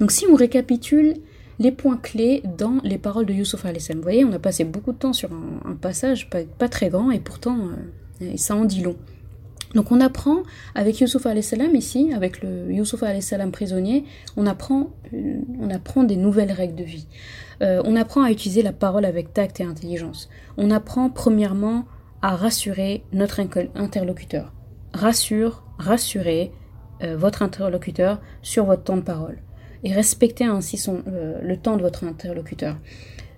Donc 0.00 0.10
si 0.10 0.26
on 0.26 0.34
récapitule 0.34 1.14
les 1.58 1.72
points 1.72 1.96
clés 1.96 2.42
dans 2.58 2.80
les 2.82 2.98
paroles 2.98 3.26
de 3.26 3.32
Youssouf 3.32 3.64
Vous 3.64 4.02
voyez, 4.02 4.24
on 4.24 4.32
a 4.32 4.38
passé 4.38 4.64
beaucoup 4.64 4.92
de 4.92 4.98
temps 4.98 5.12
sur 5.12 5.30
un, 5.32 5.74
passage 5.74 6.28
pas, 6.28 6.68
très 6.68 6.90
grand 6.90 7.10
et 7.10 7.20
pourtant 7.20 7.58
euh, 8.20 8.32
ça 8.36 8.54
en 8.54 8.64
dit 8.64 8.82
long. 8.82 8.96
Donc 9.76 9.92
on 9.92 10.00
apprend 10.00 10.38
avec 10.74 11.00
Youssouf 11.00 11.26
salam 11.42 11.76
ici, 11.76 12.10
avec 12.14 12.42
le 12.42 12.72
Youssouf 12.72 13.04
salam 13.20 13.52
prisonnier, 13.52 14.04
on 14.38 14.46
apprend, 14.46 14.88
euh, 15.12 15.34
on 15.60 15.68
apprend 15.68 16.02
des 16.02 16.16
nouvelles 16.16 16.50
règles 16.50 16.74
de 16.74 16.82
vie. 16.82 17.06
Euh, 17.62 17.82
on 17.84 17.94
apprend 17.94 18.22
à 18.22 18.30
utiliser 18.30 18.62
la 18.62 18.72
parole 18.72 19.04
avec 19.04 19.34
tact 19.34 19.60
et 19.60 19.64
intelligence. 19.64 20.30
On 20.56 20.70
apprend 20.70 21.10
premièrement 21.10 21.84
à 22.22 22.36
rassurer 22.36 23.04
notre 23.12 23.38
interlocuteur. 23.74 24.54
Rassure, 24.94 25.62
rassurez 25.76 26.52
euh, 27.02 27.14
votre 27.14 27.42
interlocuteur 27.42 28.22
sur 28.40 28.64
votre 28.64 28.82
temps 28.82 28.96
de 28.96 29.02
parole 29.02 29.42
et 29.84 29.92
respectez 29.92 30.44
ainsi 30.44 30.82
le 31.06 31.56
temps 31.58 31.76
de 31.76 31.82
votre 31.82 32.04
interlocuteur. 32.04 32.76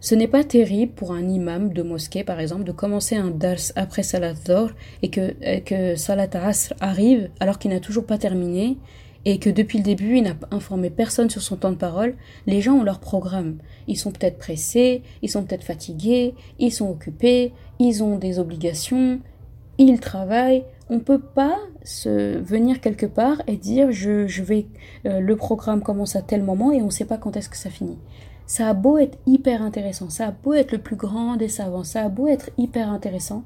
Ce 0.01 0.15
n'est 0.15 0.29
pas 0.29 0.45
terrible 0.45 0.93
pour 0.93 1.13
un 1.13 1.29
imam 1.29 1.73
de 1.73 1.83
mosquée, 1.83 2.23
par 2.23 2.39
exemple, 2.39 2.65
de 2.65 2.73
commencer 2.73 3.17
un 3.17 3.31
dars 3.31 3.73
après 3.75 4.03
Salat 4.03 4.35
Dhor 4.35 4.71
et 5.03 5.11
que, 5.11 5.59
que 5.61 5.97
Salat 5.97 6.29
Asr 6.35 6.75
arrive 6.81 7.31
alors 7.41 7.59
qu'il 7.59 7.73
n'a 7.73 7.81
toujours 7.81 8.07
pas 8.07 8.19
terminé 8.19 8.79
et 9.25 9.39
que 9.39 9.51
depuis 9.51 9.79
le 9.79 9.85
début 9.85 10.17
il 10.19 10.23
n'a 10.23 10.37
informé 10.53 10.91
personne 10.91 11.29
sur 11.29 11.43
son 11.43 11.57
temps 11.57 11.73
de 11.73 11.77
parole, 11.77 12.15
les 12.47 12.61
gens 12.61 12.75
ont 12.75 12.85
leur 12.85 13.01
programme. 13.01 13.59
Ils 13.89 13.99
sont 13.99 14.13
peut-être 14.13 14.39
pressés, 14.39 15.03
ils 15.23 15.29
sont 15.29 15.43
peut-être 15.43 15.65
fatigués, 15.65 16.35
ils 16.59 16.73
sont 16.73 16.89
occupés, 16.89 17.53
ils 17.81 18.03
ont 18.05 18.17
des 18.17 18.39
obligations, 18.39 19.21
ils 19.79 20.01
travaillent. 20.01 20.65
On 20.91 20.95
ne 20.95 21.01
peut 21.01 21.21
pas 21.21 21.59
se 21.83 22.39
venir 22.39 22.81
quelque 22.81 23.07
part 23.07 23.43
et 23.47 23.57
dire 23.57 23.91
je, 23.91 24.27
je 24.27 24.43
vais 24.43 24.67
euh, 25.05 25.21
le 25.21 25.37
programme 25.37 25.83
commence 25.83 26.17
à 26.17 26.23
tel 26.23 26.43
moment 26.43 26.73
et 26.73 26.81
on 26.81 26.87
ne 26.87 26.91
sait 26.91 27.05
pas 27.05 27.19
quand 27.19 27.37
est-ce 27.37 27.51
que 27.51 27.57
ça 27.57 27.71
finit. 27.71 27.99
Ça 28.49 28.71
a 28.71 28.73
beau 28.73 28.97
être 28.97 29.19
hyper 29.27 29.61
intéressant, 29.61 30.09
ça 30.09 30.29
a 30.29 30.31
beau 30.31 30.55
être 30.55 30.73
le 30.73 30.79
plus 30.79 30.97
grand 30.97 31.37
des 31.37 31.51
savants, 31.51 31.85
ça 31.85 32.03
a 32.03 32.09
beau 32.09 32.29
être 32.29 32.49
hyper 32.57 32.91
intéressant, 32.91 33.45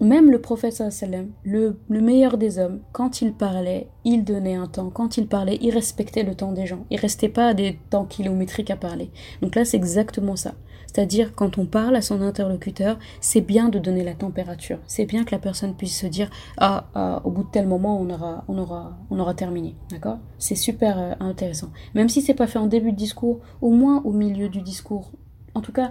même 0.00 0.30
le 0.30 0.40
prophète 0.40 0.74
sallam, 0.74 1.30
le, 1.44 1.78
le 1.88 2.00
meilleur 2.00 2.38
des 2.38 2.58
hommes, 2.58 2.80
quand 2.92 3.20
il 3.20 3.32
parlait, 3.32 3.88
il 4.04 4.24
donnait 4.24 4.54
un 4.54 4.66
temps. 4.66 4.90
Quand 4.90 5.16
il 5.16 5.26
parlait, 5.26 5.58
il 5.60 5.72
respectait 5.72 6.22
le 6.22 6.34
temps 6.34 6.52
des 6.52 6.66
gens. 6.66 6.86
Il 6.90 6.98
restait 6.98 7.28
pas 7.28 7.48
à 7.48 7.54
des 7.54 7.78
temps 7.90 8.06
kilométriques 8.06 8.70
à 8.70 8.76
parler. 8.76 9.10
Donc 9.42 9.54
là, 9.54 9.64
c'est 9.64 9.76
exactement 9.76 10.36
ça. 10.36 10.54
C'est-à-dire, 10.92 11.34
quand 11.36 11.56
on 11.58 11.66
parle 11.66 11.94
à 11.94 12.02
son 12.02 12.20
interlocuteur, 12.20 12.98
c'est 13.20 13.42
bien 13.42 13.68
de 13.68 13.78
donner 13.78 14.02
la 14.02 14.14
température. 14.14 14.78
C'est 14.86 15.04
bien 15.04 15.24
que 15.24 15.30
la 15.30 15.38
personne 15.38 15.74
puisse 15.74 15.96
se 15.96 16.06
dire, 16.06 16.30
ah, 16.56 16.88
ah 16.94 17.20
au 17.24 17.30
bout 17.30 17.44
de 17.44 17.50
tel 17.50 17.68
moment, 17.68 18.00
on 18.00 18.10
aura, 18.10 18.44
on 18.48 18.58
aura, 18.58 18.98
on 19.08 19.18
aura 19.20 19.34
terminé. 19.34 19.76
D'accord? 19.90 20.18
C'est 20.38 20.56
super 20.56 20.98
euh, 20.98 21.12
intéressant. 21.20 21.68
Même 21.94 22.08
si 22.08 22.22
c'est 22.22 22.34
pas 22.34 22.48
fait 22.48 22.58
en 22.58 22.66
début 22.66 22.90
de 22.90 22.96
discours, 22.96 23.38
au 23.60 23.70
moins 23.70 24.02
au 24.04 24.12
milieu 24.12 24.48
du 24.48 24.62
discours. 24.62 25.12
En 25.54 25.60
tout 25.60 25.72
cas, 25.72 25.90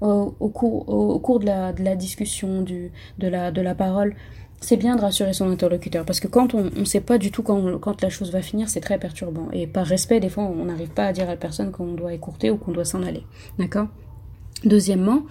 au, 0.00 0.48
cours, 0.48 0.88
au, 0.88 1.18
cours 1.18 1.40
de 1.40 1.46
la, 1.46 1.72
de 1.72 1.82
la 1.82 1.96
discussion, 1.96 2.62
du, 2.62 2.92
de, 3.18 3.28
la, 3.28 3.50
de 3.50 3.60
la 3.60 3.74
parole, 3.74 4.14
c'est 4.60 4.76
bien 4.76 4.96
de 4.96 5.00
rassurer 5.00 5.32
son 5.32 5.50
interlocuteur 5.50 6.04
parce 6.04 6.20
que 6.20 6.26
quand 6.26 6.54
on 6.54 6.64
ne 6.64 6.84
sait 6.84 7.00
pas 7.00 7.18
du 7.18 7.30
tout 7.30 7.42
quand, 7.42 7.78
quand 7.78 8.02
la 8.02 8.08
chose 8.08 8.32
va 8.32 8.42
finir, 8.42 8.68
c'est 8.68 8.80
très 8.80 8.98
perturbant. 8.98 9.48
Et 9.52 9.66
par 9.66 9.86
respect, 9.86 10.20
des 10.20 10.28
fois, 10.28 10.44
on 10.44 10.64
n'arrive 10.64 10.90
pas 10.90 11.06
à 11.06 11.12
dire 11.12 11.24
à 11.24 11.32
la 11.32 11.36
personne 11.36 11.70
qu'on 11.70 11.92
doit 11.94 12.12
écourter 12.12 12.50
ou 12.50 12.56
qu'on 12.56 12.72
doit 12.72 12.84
s'en 12.84 13.02
aller. 13.02 13.24
D'accord? 13.58 13.88
Deuxièmement, 14.64 15.22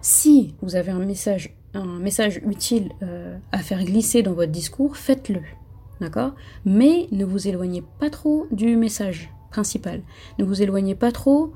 si 0.00 0.54
vous 0.62 0.74
avez 0.74 0.90
un 0.90 0.98
message, 0.98 1.56
un 1.74 1.98
message 1.98 2.40
utile 2.44 2.90
euh, 3.02 3.36
à 3.52 3.58
faire 3.58 3.84
glisser 3.84 4.22
dans 4.22 4.32
votre 4.32 4.52
discours, 4.52 4.96
faites-le. 4.96 5.40
D'accord? 6.00 6.34
Mais 6.64 7.06
ne 7.12 7.24
vous 7.24 7.48
éloignez 7.48 7.84
pas 8.00 8.10
trop 8.10 8.46
du 8.50 8.76
message 8.76 9.30
principal. 9.50 10.02
Ne 10.38 10.44
vous 10.44 10.60
éloignez 10.62 10.94
pas 10.94 11.12
trop 11.12 11.52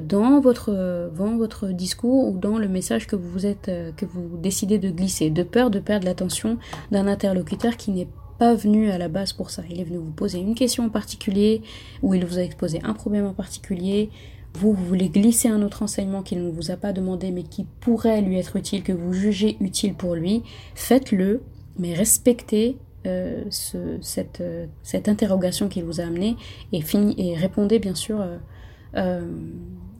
dans, 0.00 0.40
votre, 0.40 1.10
dans 1.16 1.36
votre 1.36 1.68
discours 1.68 2.28
ou 2.28 2.38
dans 2.38 2.58
le 2.58 2.68
message 2.68 3.06
que 3.06 3.16
vous, 3.16 3.46
êtes, 3.46 3.68
euh, 3.68 3.92
que 3.92 4.04
vous 4.04 4.36
décidez 4.36 4.78
de 4.78 4.90
glisser, 4.90 5.30
de 5.30 5.42
peur 5.42 5.70
de 5.70 5.78
perdre 5.78 6.06
l'attention 6.06 6.58
d'un 6.90 7.06
interlocuteur 7.06 7.76
qui 7.76 7.90
n'est 7.90 8.08
pas 8.38 8.54
venu 8.54 8.90
à 8.90 8.98
la 8.98 9.08
base 9.08 9.32
pour 9.32 9.50
ça. 9.50 9.62
Il 9.70 9.80
est 9.80 9.84
venu 9.84 9.98
vous 9.98 10.10
poser 10.10 10.38
une 10.38 10.54
question 10.54 10.84
en 10.84 10.88
particulier, 10.90 11.62
ou 12.02 12.14
il 12.14 12.24
vous 12.24 12.38
a 12.38 12.42
exposé 12.42 12.80
un 12.82 12.94
problème 12.94 13.26
en 13.26 13.32
particulier, 13.32 14.10
vous, 14.54 14.72
vous 14.72 14.84
voulez 14.84 15.08
glisser 15.08 15.48
un 15.48 15.62
autre 15.62 15.82
enseignement 15.82 16.22
qu'il 16.22 16.44
ne 16.44 16.50
vous 16.50 16.70
a 16.70 16.76
pas 16.76 16.92
demandé 16.92 17.32
mais 17.32 17.42
qui 17.42 17.66
pourrait 17.80 18.22
lui 18.22 18.38
être 18.38 18.56
utile, 18.56 18.82
que 18.82 18.92
vous 18.92 19.12
jugez 19.12 19.56
utile 19.60 19.94
pour 19.94 20.14
lui, 20.14 20.42
faites-le, 20.74 21.42
mais 21.78 21.94
respectez 21.94 22.76
euh, 23.06 23.42
ce, 23.50 23.98
cette, 24.00 24.42
cette 24.82 25.08
interrogation 25.08 25.68
qu'il 25.68 25.84
vous 25.84 26.00
a 26.00 26.04
amené 26.04 26.36
et, 26.72 26.80
fini, 26.80 27.14
et 27.18 27.36
répondez 27.36 27.78
bien 27.78 27.94
sûr 27.94 28.20
euh, 28.20 28.38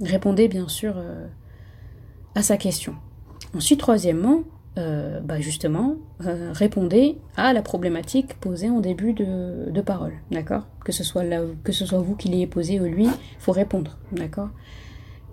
répondez 0.01 0.49
bien 0.49 0.69
sûr 0.69 0.95
euh, 0.97 1.27
à 2.35 2.43
sa 2.43 2.57
question. 2.57 2.95
Ensuite, 3.55 3.81
troisièmement, 3.81 4.43
euh, 4.77 5.21
bah 5.21 5.41
justement, 5.41 5.97
répondez 6.19 7.19
à 7.37 7.53
la 7.53 7.63
problématique 7.63 8.35
posée 8.41 8.69
en 8.69 8.81
début 8.81 9.13
de, 9.13 9.81
parole, 9.81 10.15
d'accord? 10.33 10.67
Que, 10.85 10.91
ce 10.91 11.05
soit 11.05 11.25
que 11.63 11.73
ce 11.73 11.87
soit 11.87 12.01
vous 12.01 12.17
qui 12.17 12.29
l'ayez 12.29 12.49
posée 12.49 12.81
ou 12.81 12.85
lui, 12.85 13.09
faut 13.39 13.53
répondre, 13.53 13.97
d'accord? 14.11 14.49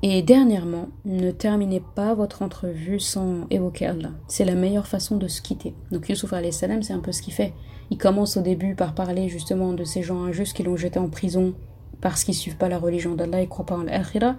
Et 0.04 0.22
dernièrement, 0.24 0.90
ne 1.06 1.30
terminez 1.30 1.82
pas 1.96 2.14
votre 2.16 2.42
entrevue 2.42 3.00
sans 3.00 3.46
évoquer 3.50 3.88
Allah. 3.88 4.12
C'est 4.28 4.46
la 4.46 4.56
meilleure 4.56 4.88
façon 4.88 5.18
de 5.18 5.28
se 5.28 5.42
quitter. 5.42 5.76
Donc 5.92 6.10
Yusuf 6.10 6.34
salam, 6.52 6.82
c'est 6.82 6.94
un 6.94 7.00
peu 7.00 7.12
ce 7.12 7.22
qu'il 7.22 7.34
fait. 7.34 7.54
Il 7.92 7.98
commence 7.98 8.38
au 8.38 8.42
début 8.42 8.74
par 8.74 8.96
parler 8.96 9.30
justement 9.30 9.74
de 9.74 9.84
ces 9.84 10.02
gens 10.02 10.24
injustes 10.24 10.56
qui 10.56 10.64
l'ont 10.64 10.78
jeté 10.78 10.98
en 10.98 11.10
prison 11.10 11.54
parce 12.02 12.24
qu'ils 12.24 12.36
suivent 12.36 12.58
pas 12.58 12.70
la 12.70 12.80
religion 12.80 13.16
d'Allah 13.16 13.42
et 13.42 13.48
croient 13.48 13.66
pas 13.66 13.78
en 13.78 13.84
l'akhira. 13.84 14.36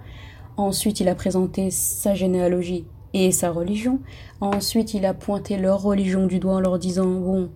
Ensuite, 0.57 0.99
il 0.99 1.07
a 1.07 1.15
présenté 1.15 1.71
sa 1.71 2.13
généalogie 2.13 2.85
et 3.13 3.31
sa 3.31 3.51
religion. 3.51 3.99
Ensuite, 4.41 4.93
il 4.93 5.05
a 5.05 5.13
pointé 5.13 5.57
leur 5.57 5.81
religion 5.81 6.27
du 6.27 6.39
doigt 6.39 6.55
en 6.55 6.59
leur 6.59 6.77
disant, 6.77 7.05
bon, 7.05 7.49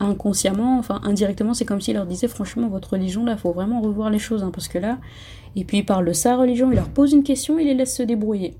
inconsciemment, 0.00 0.78
enfin 0.78 1.00
indirectement, 1.04 1.54
c'est 1.54 1.64
comme 1.64 1.80
s'il 1.80 1.94
leur 1.94 2.06
disait, 2.06 2.28
franchement, 2.28 2.68
votre 2.68 2.90
religion, 2.90 3.24
là, 3.24 3.36
faut 3.36 3.52
vraiment 3.52 3.80
revoir 3.80 4.10
les 4.10 4.18
choses, 4.18 4.42
hein, 4.42 4.50
parce 4.52 4.68
que 4.68 4.78
là, 4.78 4.98
et 5.56 5.64
puis 5.64 5.78
il 5.78 5.86
parle 5.86 6.06
de 6.06 6.12
sa 6.12 6.36
religion, 6.36 6.70
il 6.72 6.76
leur 6.76 6.88
pose 6.88 7.12
une 7.12 7.22
question, 7.22 7.58
il 7.58 7.66
les 7.66 7.74
laisse 7.74 7.94
se 7.94 8.02
débrouiller. 8.02 8.54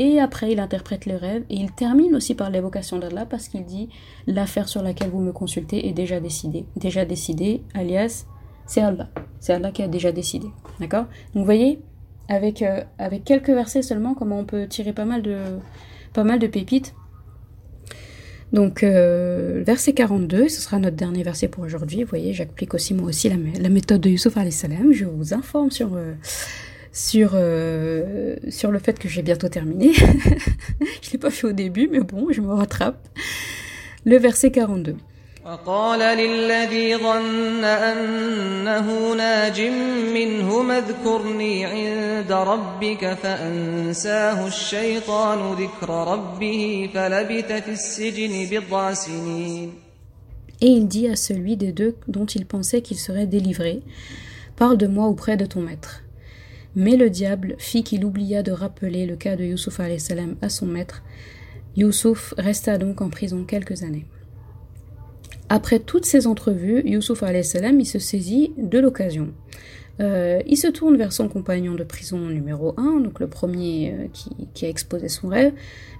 Et 0.00 0.18
après, 0.18 0.50
il 0.50 0.58
interprète 0.58 1.06
les 1.06 1.16
rêves, 1.16 1.44
et 1.48 1.54
il 1.54 1.70
termine 1.70 2.16
aussi 2.16 2.34
par 2.34 2.50
l'évocation 2.50 2.98
d'Allah, 2.98 3.26
parce 3.26 3.46
qu'il 3.46 3.64
dit, 3.64 3.88
l'affaire 4.26 4.68
sur 4.68 4.82
laquelle 4.82 5.10
vous 5.10 5.20
me 5.20 5.32
consultez 5.32 5.88
est 5.88 5.92
déjà 5.92 6.18
décidée. 6.18 6.66
Déjà 6.76 7.04
décidée, 7.04 7.62
alias, 7.74 8.26
c'est 8.66 8.80
Allah. 8.80 9.08
C'est 9.40 9.52
Allah 9.52 9.70
qui 9.70 9.82
a 9.82 9.88
déjà 9.88 10.12
décidé. 10.12 10.48
D'accord? 10.80 11.04
Donc 11.34 11.40
vous 11.40 11.44
voyez, 11.44 11.80
avec, 12.28 12.62
euh, 12.62 12.82
avec 12.98 13.24
quelques 13.24 13.50
versets 13.50 13.82
seulement, 13.82 14.14
comment 14.14 14.38
on 14.38 14.44
peut 14.44 14.66
tirer 14.66 14.92
pas 14.92 15.04
mal 15.04 15.22
de, 15.22 15.38
pas 16.12 16.24
mal 16.24 16.38
de 16.38 16.46
pépites. 16.46 16.94
Donc, 18.52 18.84
euh, 18.84 19.62
verset 19.66 19.94
42, 19.94 20.48
ce 20.48 20.60
sera 20.60 20.78
notre 20.78 20.96
dernier 20.96 21.22
verset 21.24 21.48
pour 21.48 21.64
aujourd'hui. 21.64 22.04
Vous 22.04 22.08
voyez, 22.08 22.32
j'applique 22.32 22.72
aussi 22.74 22.94
moi 22.94 23.08
aussi 23.08 23.28
la, 23.28 23.68
méthode 23.68 24.00
de 24.00 24.10
Yusuf 24.10 24.34
salam. 24.50 24.92
Je 24.92 25.06
vous 25.06 25.34
informe 25.34 25.72
sur, 25.72 25.90
euh, 25.94 26.14
sur, 26.92 27.30
sur 28.52 28.70
le 28.70 28.78
fait 28.78 28.98
que 28.98 29.08
j'ai 29.08 29.22
bientôt 29.22 29.48
terminé. 29.48 29.92
je 29.92 30.04
ne 30.04 31.12
l'ai 31.12 31.18
pas 31.18 31.30
fait 31.30 31.48
au 31.48 31.52
début, 31.52 31.88
mais 31.90 32.00
bon, 32.00 32.28
je 32.30 32.40
me 32.40 32.52
rattrape. 32.52 33.08
Le 34.04 34.18
verset 34.18 34.52
42. 34.52 34.96
وقال 35.45 35.99
للذي 36.17 36.95
ظن 36.97 37.63
أنه 37.63 39.13
ناج 39.13 39.61
منه 40.13 40.77
اذكرني 40.77 41.65
عند 41.65 42.31
ربك 42.31 43.13
فأنساه 43.13 44.47
الشيطان 44.47 45.53
ذكر 45.53 45.89
ربه 45.89 46.89
فلبث 46.93 47.51
في 47.51 47.71
السجن 47.71 48.47
بضع 48.51 48.93
سنين 48.93 49.73
Et 50.61 50.67
il 50.67 50.87
dit 50.89 51.07
à 51.07 51.15
celui 51.15 51.55
des 51.55 51.71
deux 51.71 51.95
dont 52.09 52.25
il 52.25 52.45
pensait 52.45 52.81
qu'il 52.81 52.97
serait 52.97 53.27
délivré, 53.27 53.81
Parle 54.59 54.77
de 54.77 54.87
moi 54.87 55.07
auprès 55.07 55.37
de 55.37 55.45
ton 55.45 55.61
maître. 55.61 56.03
Mais 56.75 56.97
le 56.97 57.09
diable 57.09 57.55
fit 57.59 57.81
qu'il 57.81 58.03
oublia 58.03 58.43
de 58.43 58.51
rappeler 58.51 59.05
le 59.05 59.15
cas 59.15 59.37
de 59.37 59.45
Youssouf 59.45 59.79
à 59.79 60.49
son 60.49 60.65
maître. 60.65 61.01
Youssouf 61.77 62.33
resta 62.37 62.77
donc 62.77 62.99
en 62.99 63.09
prison 63.09 63.45
quelques 63.45 63.83
années. 63.83 64.05
Après 65.48 65.78
toutes 65.78 66.06
ces 66.06 66.26
entrevues, 66.26 66.82
Youssouf 66.84 67.22
salam 67.42 67.80
il 67.80 67.86
se 67.86 67.98
saisit 67.98 68.52
de 68.56 68.78
l'occasion. 68.78 69.32
Euh, 70.00 70.40
il 70.46 70.56
se 70.56 70.66
tourne 70.66 70.96
vers 70.96 71.12
son 71.12 71.28
compagnon 71.28 71.74
de 71.74 71.84
prison 71.84 72.18
numéro 72.18 72.74
1, 72.76 73.00
donc 73.00 73.20
le 73.20 73.28
premier 73.28 73.92
euh, 73.92 74.06
qui, 74.54 74.66
a 74.66 74.68
exposé 74.68 75.08
son 75.08 75.28
rêve, 75.28 75.52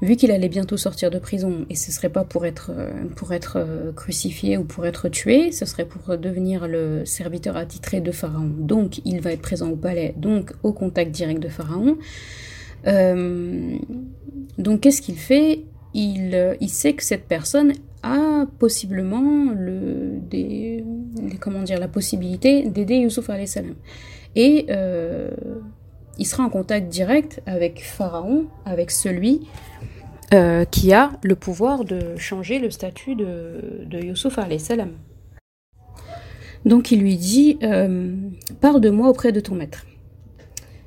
vu 0.03 0.17
qu'il 0.17 0.33
allait 0.33 0.49
bientôt 0.49 0.77
sortir 0.77 1.11
de 1.11 1.19
prison, 1.19 1.65
et 1.71 1.77
ce 1.77 1.93
serait 1.93 2.09
pas 2.09 2.25
pour 2.25 2.45
être, 2.45 2.73
euh, 2.75 3.05
pour 3.15 3.33
être 3.33 3.93
crucifié 3.95 4.57
ou 4.57 4.65
pour 4.65 4.85
être 4.87 5.09
tué, 5.09 5.53
ce 5.53 5.65
serait 5.65 5.85
pour 5.85 6.19
devenir 6.19 6.67
le 6.67 7.05
serviteur 7.05 7.57
attitré 7.57 8.01
de 8.01 8.11
Pharaon. 8.11 8.51
Donc 8.59 9.01
il 9.05 9.21
va 9.21 9.33
être 9.33 9.43
présent 9.43 9.71
au 9.71 9.77
palais, 9.77 10.15
donc 10.17 10.53
au 10.63 10.73
contact 10.73 11.13
direct 11.13 11.41
de 11.41 11.49
Pharaon. 11.49 11.97
donc 14.59 14.81
qu'est-ce 14.81 15.03
qu'il 15.03 15.17
fait? 15.17 15.65
Il, 15.97 16.57
il 16.61 16.69
sait 16.69 16.95
que 16.95 17.05
cette 17.05 17.29
personne 17.29 17.73
a 18.05 18.47
possiblement 18.59 19.51
le, 19.53 20.19
des, 20.31 20.85
comment 21.41 21.63
dire, 21.63 21.81
la 21.81 21.89
possibilité 21.89 22.69
d'aider 22.69 22.97
Youssouf 22.97 23.31
salam. 23.47 23.75
Et 24.37 24.67
euh, 24.71 25.31
il 26.19 26.27
sera 26.27 26.45
en 26.45 26.51
contact 26.51 26.89
direct 26.89 27.43
avec 27.47 27.83
Pharaon, 27.83 28.47
avec 28.65 28.91
celui 28.91 29.49
euh, 30.33 30.65
qui 30.65 30.93
a 30.93 31.13
le 31.23 31.35
pouvoir 31.35 31.85
de 31.85 32.17
changer 32.17 32.59
le 32.59 32.71
statut 32.71 33.15
de, 33.15 33.85
de 33.87 34.01
Youssouf 34.01 34.39
salam. 34.59 34.91
Donc 36.65 36.93
il 36.93 37.01
lui 37.01 37.17
dit 37.17 37.59
euh, 37.63 38.15
Parle 38.61 38.81
de 38.81 38.91
moi 38.91 39.09
auprès 39.09 39.33
de 39.33 39.41
ton 39.41 39.55
maître. 39.55 39.87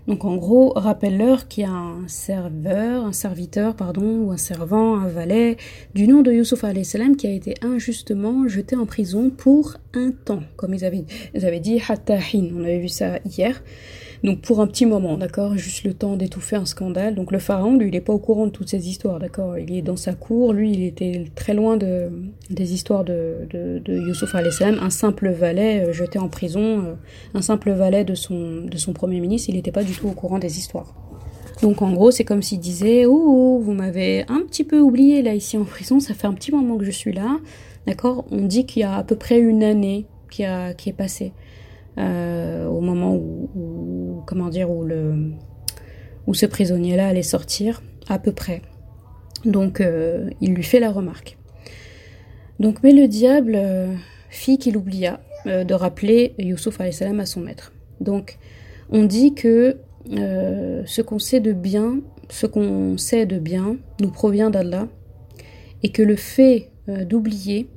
Donc 0.08 0.24
en 0.24 0.38
gros, 0.38 0.72
rappelle-leur 0.74 1.50
qu'il 1.50 1.64
y 1.64 1.68
a 1.68 1.72
un 1.72 2.08
serveur, 2.08 3.06
un 3.06 3.12
serviteur, 3.12 3.76
pardon, 3.76 4.20
ou 4.24 4.32
un 4.32 4.38
servant, 4.38 4.96
un 4.96 5.10
valet, 5.10 5.58
du 5.96 6.08
nom 6.08 6.22
de 6.22 6.32
Yusuf 6.32 6.64
salam 6.84 7.18
qui 7.18 7.28
a 7.28 7.32
été 7.32 7.56
injustement 7.62 8.48
jeté 8.48 8.78
en 8.78 8.86
prison 8.86 9.30
pour 9.30 9.76
un 9.94 10.12
temps, 10.12 10.44
comme 10.56 10.74
ils 10.74 10.86
avaient, 10.86 11.04
ils 11.34 11.46
avaient 11.46 11.60
dit, 11.60 11.82
hatta 11.88 12.20
on 12.34 12.64
avait 12.64 12.80
vu 12.80 12.88
ça 12.88 13.20
hier. 13.26 13.62
Donc 14.24 14.42
pour 14.42 14.62
un 14.62 14.68
petit 14.68 14.86
moment, 14.86 15.18
d'accord 15.18 15.56
Juste 15.58 15.84
le 15.84 15.94
temps 15.94 16.16
d'étouffer 16.16 16.56
un 16.56 16.66
scandale. 16.66 17.16
Donc 17.16 17.32
le 17.32 17.40
pharaon, 17.40 17.78
lui, 17.78 17.88
il 17.88 17.92
n'est 17.92 18.02
pas 18.02 18.14
au 18.14 18.20
courant 18.20 18.48
de 18.48 18.52
toutes 18.52 18.70
ces 18.70 18.90
histoires, 18.90 19.20
d'accord 19.20 19.58
Il 19.58 19.76
est 19.76 19.82
dans 19.82 19.96
sa 19.96 20.14
cour, 20.14 20.54
lui, 20.54 20.72
il 20.72 20.84
était 20.84 21.26
très 21.36 21.54
loin 21.54 21.78
de, 21.78 22.10
des 22.50 22.74
histoires 22.74 23.04
de, 23.04 23.48
de, 23.50 23.80
de 23.80 23.94
Youssouf 23.94 24.32
salam 24.32 24.80
un 24.82 24.90
simple 24.90 25.30
valet 25.30 25.84
euh, 25.86 25.94
jeté 25.94 26.20
en 26.20 26.30
prison, 26.30 26.80
euh, 26.80 26.94
un 27.34 27.42
simple 27.42 27.72
valet 27.72 28.04
de 28.04 28.16
son, 28.16 28.62
de 28.66 28.78
son 28.78 28.94
premier 28.94 29.20
ministre, 29.20 29.50
il 29.50 29.56
n'était 29.56 29.72
pas 29.72 29.84
du 29.84 29.94
tout 29.94 30.08
au 30.08 30.14
courant 30.14 30.40
des 30.40 30.58
histoires. 30.58 30.94
Donc 31.62 31.82
en 31.82 31.92
gros, 31.92 32.12
c'est 32.12 32.24
comme 32.24 32.44
s'il 32.44 32.60
disait 32.60 33.06
Oh, 33.06 33.60
vous 33.64 33.74
m'avez 33.74 34.24
un 34.28 34.42
petit 34.42 34.64
peu 34.64 34.80
oublié 34.80 35.22
là 35.22 35.34
ici 35.34 35.58
en 35.58 35.64
prison, 35.64 36.00
ça 36.00 36.14
fait 36.14 36.28
un 36.28 36.34
petit 36.34 36.52
moment 36.52 36.78
que 36.78 36.86
je 36.86 36.92
suis 36.92 37.14
là. 37.14 37.40
D'accord 37.88 38.26
On 38.32 38.44
dit 38.44 38.66
qu'il 38.66 38.82
y 38.82 38.86
a 38.86 38.96
à 38.96 39.04
peu 39.04 39.16
près 39.16 39.40
une 39.40 39.64
année 39.64 40.06
qui, 40.30 40.44
a, 40.44 40.74
qui 40.74 40.90
est 40.90 40.94
passée. 40.94 41.34
Euh, 41.98 42.68
au 42.68 42.80
moment 42.80 43.16
où, 43.16 43.50
comment 44.28 44.50
dire, 44.50 44.70
où, 44.70 44.84
le, 44.84 45.32
où 46.28 46.36
ce 46.36 46.46
prisonnier-là 46.46 47.08
allait 47.08 47.24
sortir, 47.24 47.82
à 48.08 48.20
peu 48.20 48.32
près. 48.32 48.62
Donc 49.46 49.82
euh, 49.82 50.30
il 50.42 50.54
lui 50.54 50.64
fait 50.64 50.80
la 50.80 50.92
remarque. 50.92 51.38
Donc 52.60 52.84
mais 52.84 52.92
le 52.92 53.08
diable 53.08 53.54
euh, 53.56 53.96
fit 54.30 54.60
qu'il 54.60 54.78
oublia 54.78 55.20
de 55.46 55.74
rappeler 55.74 56.36
Youssouf 56.40 56.82
à 56.82 56.92
son 57.26 57.40
maître. 57.40 57.72
Donc 58.02 58.38
on 58.90 59.06
dit 59.06 59.34
que 59.34 59.78
ce 60.10 61.02
qu'on 61.02 61.20
sait 61.20 61.40
de 61.40 61.54
bien, 61.54 62.02
ce 62.30 62.48
qu'on 62.48 62.98
sait 62.98 63.26
de 63.26 63.40
bien, 63.40 63.78
nous 64.02 64.12
provient 64.12 64.50
d'Allah, 64.50 64.90
et 65.84 65.92
que 65.94 66.02
le 66.02 66.18
fait 66.18 66.70
d'oublier 66.88 67.70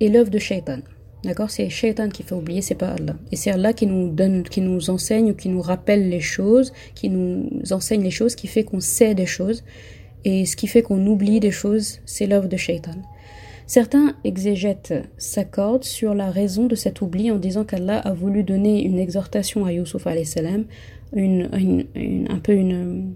est 0.00 0.08
l'œuvre 0.08 0.30
de 0.30 0.38
Shaitan. 0.38 0.78
D'accord? 1.24 1.50
C'est 1.50 1.68
Shaitan 1.68 2.08
qui 2.08 2.24
fait 2.24 2.34
oublier, 2.34 2.62
c'est 2.62 2.74
pas 2.74 2.90
Allah. 2.90 3.14
Et 3.30 3.36
c'est 3.36 3.50
Allah 3.50 3.72
qui 3.72 3.86
nous 3.86 4.08
donne, 4.08 4.42
qui 4.42 4.60
nous 4.60 4.90
enseigne, 4.90 5.34
qui 5.34 5.48
nous 5.48 5.62
rappelle 5.62 6.08
les 6.08 6.20
choses, 6.20 6.72
qui 6.94 7.08
nous 7.08 7.48
enseigne 7.70 8.02
les 8.02 8.10
choses, 8.10 8.34
qui 8.34 8.48
fait 8.48 8.64
qu'on 8.64 8.80
sait 8.80 9.14
des 9.14 9.26
choses. 9.26 9.62
Et 10.24 10.46
ce 10.46 10.56
qui 10.56 10.66
fait 10.66 10.82
qu'on 10.82 11.06
oublie 11.06 11.40
des 11.40 11.50
choses, 11.50 12.00
c'est 12.06 12.26
l'œuvre 12.26 12.48
de 12.48 12.56
Shaitan. 12.56 12.96
Certains 13.66 14.16
exégètes 14.24 14.92
s'accordent 15.16 15.84
sur 15.84 16.14
la 16.14 16.30
raison 16.30 16.66
de 16.66 16.74
cet 16.74 17.00
oubli 17.00 17.30
en 17.30 17.38
disant 17.38 17.64
qu'Allah 17.64 17.98
a 17.98 18.12
voulu 18.12 18.42
donner 18.42 18.84
une 18.84 18.98
exhortation 18.98 19.64
à 19.64 19.72
Yusuf 19.72 20.06
salam, 20.24 20.64
une, 21.14 21.48
un 22.28 22.38
peu 22.38 22.52
une, 22.52 23.14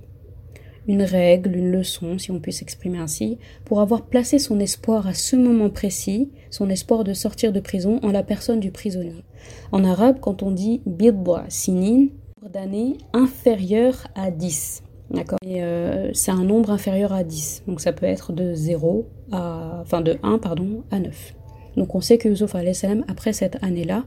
une 0.89 1.03
règle, 1.03 1.57
une 1.57 1.71
leçon, 1.71 2.19
si 2.19 2.31
on 2.31 2.41
peut 2.41 2.51
s'exprimer 2.51 2.99
ainsi, 2.99 3.39
pour 3.65 3.81
avoir 3.81 4.07
placé 4.07 4.39
son 4.39 4.61
espoir 4.61 5.07
à 5.07 5.15
ce 5.15 5.37
moment 5.37 5.71
précis, 5.71 6.31
son 6.51 6.71
espoir 6.71 7.05
de 7.05 7.13
sortir 7.13 7.53
de 7.53 7.61
prison 7.61 8.01
en 8.03 8.13
la 8.13 8.23
personne 8.23 8.61
du 8.61 8.71
prisonnier. 8.71 9.25
En 9.73 9.85
arabe, 9.85 10.19
quand 10.21 10.43
on 10.43 10.51
dit 10.51 10.83
bidwa 10.87 11.45
sinin, 11.49 12.09
d'années 12.53 12.99
inférieur 13.13 14.07
à 14.15 14.31
10. 14.31 14.83
D'accord? 15.11 15.39
Euh, 15.45 16.11
c'est 16.15 16.31
un 16.31 16.45
nombre 16.45 16.71
inférieur 16.71 17.13
à 17.13 17.25
10. 17.25 17.65
Donc 17.67 17.81
ça 17.81 17.93
peut 17.93 18.07
être 18.07 18.33
de 18.33 18.55
0 18.55 19.07
à. 19.33 19.81
Enfin 19.83 20.01
de 20.01 20.19
1, 20.23 20.39
pardon, 20.39 20.85
à 20.91 20.99
9. 20.99 21.35
Donc 21.77 21.95
on 21.95 22.01
sait 22.01 22.19
que 22.19 22.29
Yusuf 22.29 22.55
salam, 22.73 23.05
après 23.09 23.33
cette 23.33 23.63
année-là, 23.63 24.05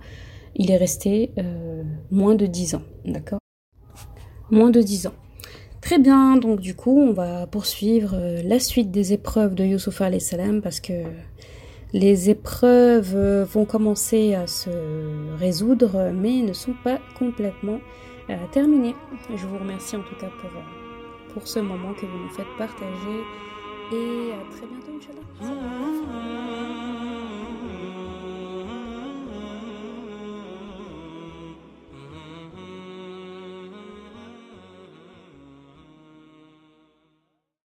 il 0.56 0.72
est 0.72 0.78
resté 0.78 1.32
euh, 1.38 1.84
moins 2.12 2.36
de 2.36 2.46
10 2.46 2.76
ans. 2.76 2.82
D'accord? 3.06 3.40
Moins 4.52 4.72
de 4.72 4.82
10 4.82 5.08
ans. 5.08 5.14
Très 5.82 5.98
bien, 5.98 6.36
donc 6.36 6.60
du 6.60 6.76
coup, 6.76 7.00
on 7.00 7.14
va 7.14 7.48
poursuivre 7.48 8.12
euh, 8.14 8.42
la 8.44 8.60
suite 8.60 8.92
des 8.92 9.14
épreuves 9.14 9.56
de 9.56 9.64
Yusuf 9.64 10.02
salam 10.20 10.62
parce 10.62 10.80
que 10.80 10.94
les 11.94 12.30
épreuves 12.30 13.16
euh, 13.16 13.46
vont 13.46 13.66
commencer 13.66 14.36
à 14.36 14.46
se 14.46 14.70
résoudre, 15.38 16.12
mais 16.14 16.42
ne 16.42 16.54
sont 16.54 16.76
pas 16.84 17.00
complètement 17.18 17.80
euh, 18.30 18.36
terminées. 18.52 18.96
Je 19.36 19.48
vous 19.48 19.58
remercie 19.58 19.96
en 19.96 20.02
tout 20.02 20.16
cas 20.20 20.30
pour, 20.42 20.52
pour 21.34 21.48
ce 21.48 21.60
moment 21.60 21.94
que 21.94 22.06
vous 22.06 22.18
nous 22.24 22.30
faites 22.30 22.58
partager 22.58 23.24
et 23.92 24.32
à 24.34 24.56
très 24.56 24.68
bientôt, 24.68 24.92
Inch'Allah. 24.98 26.89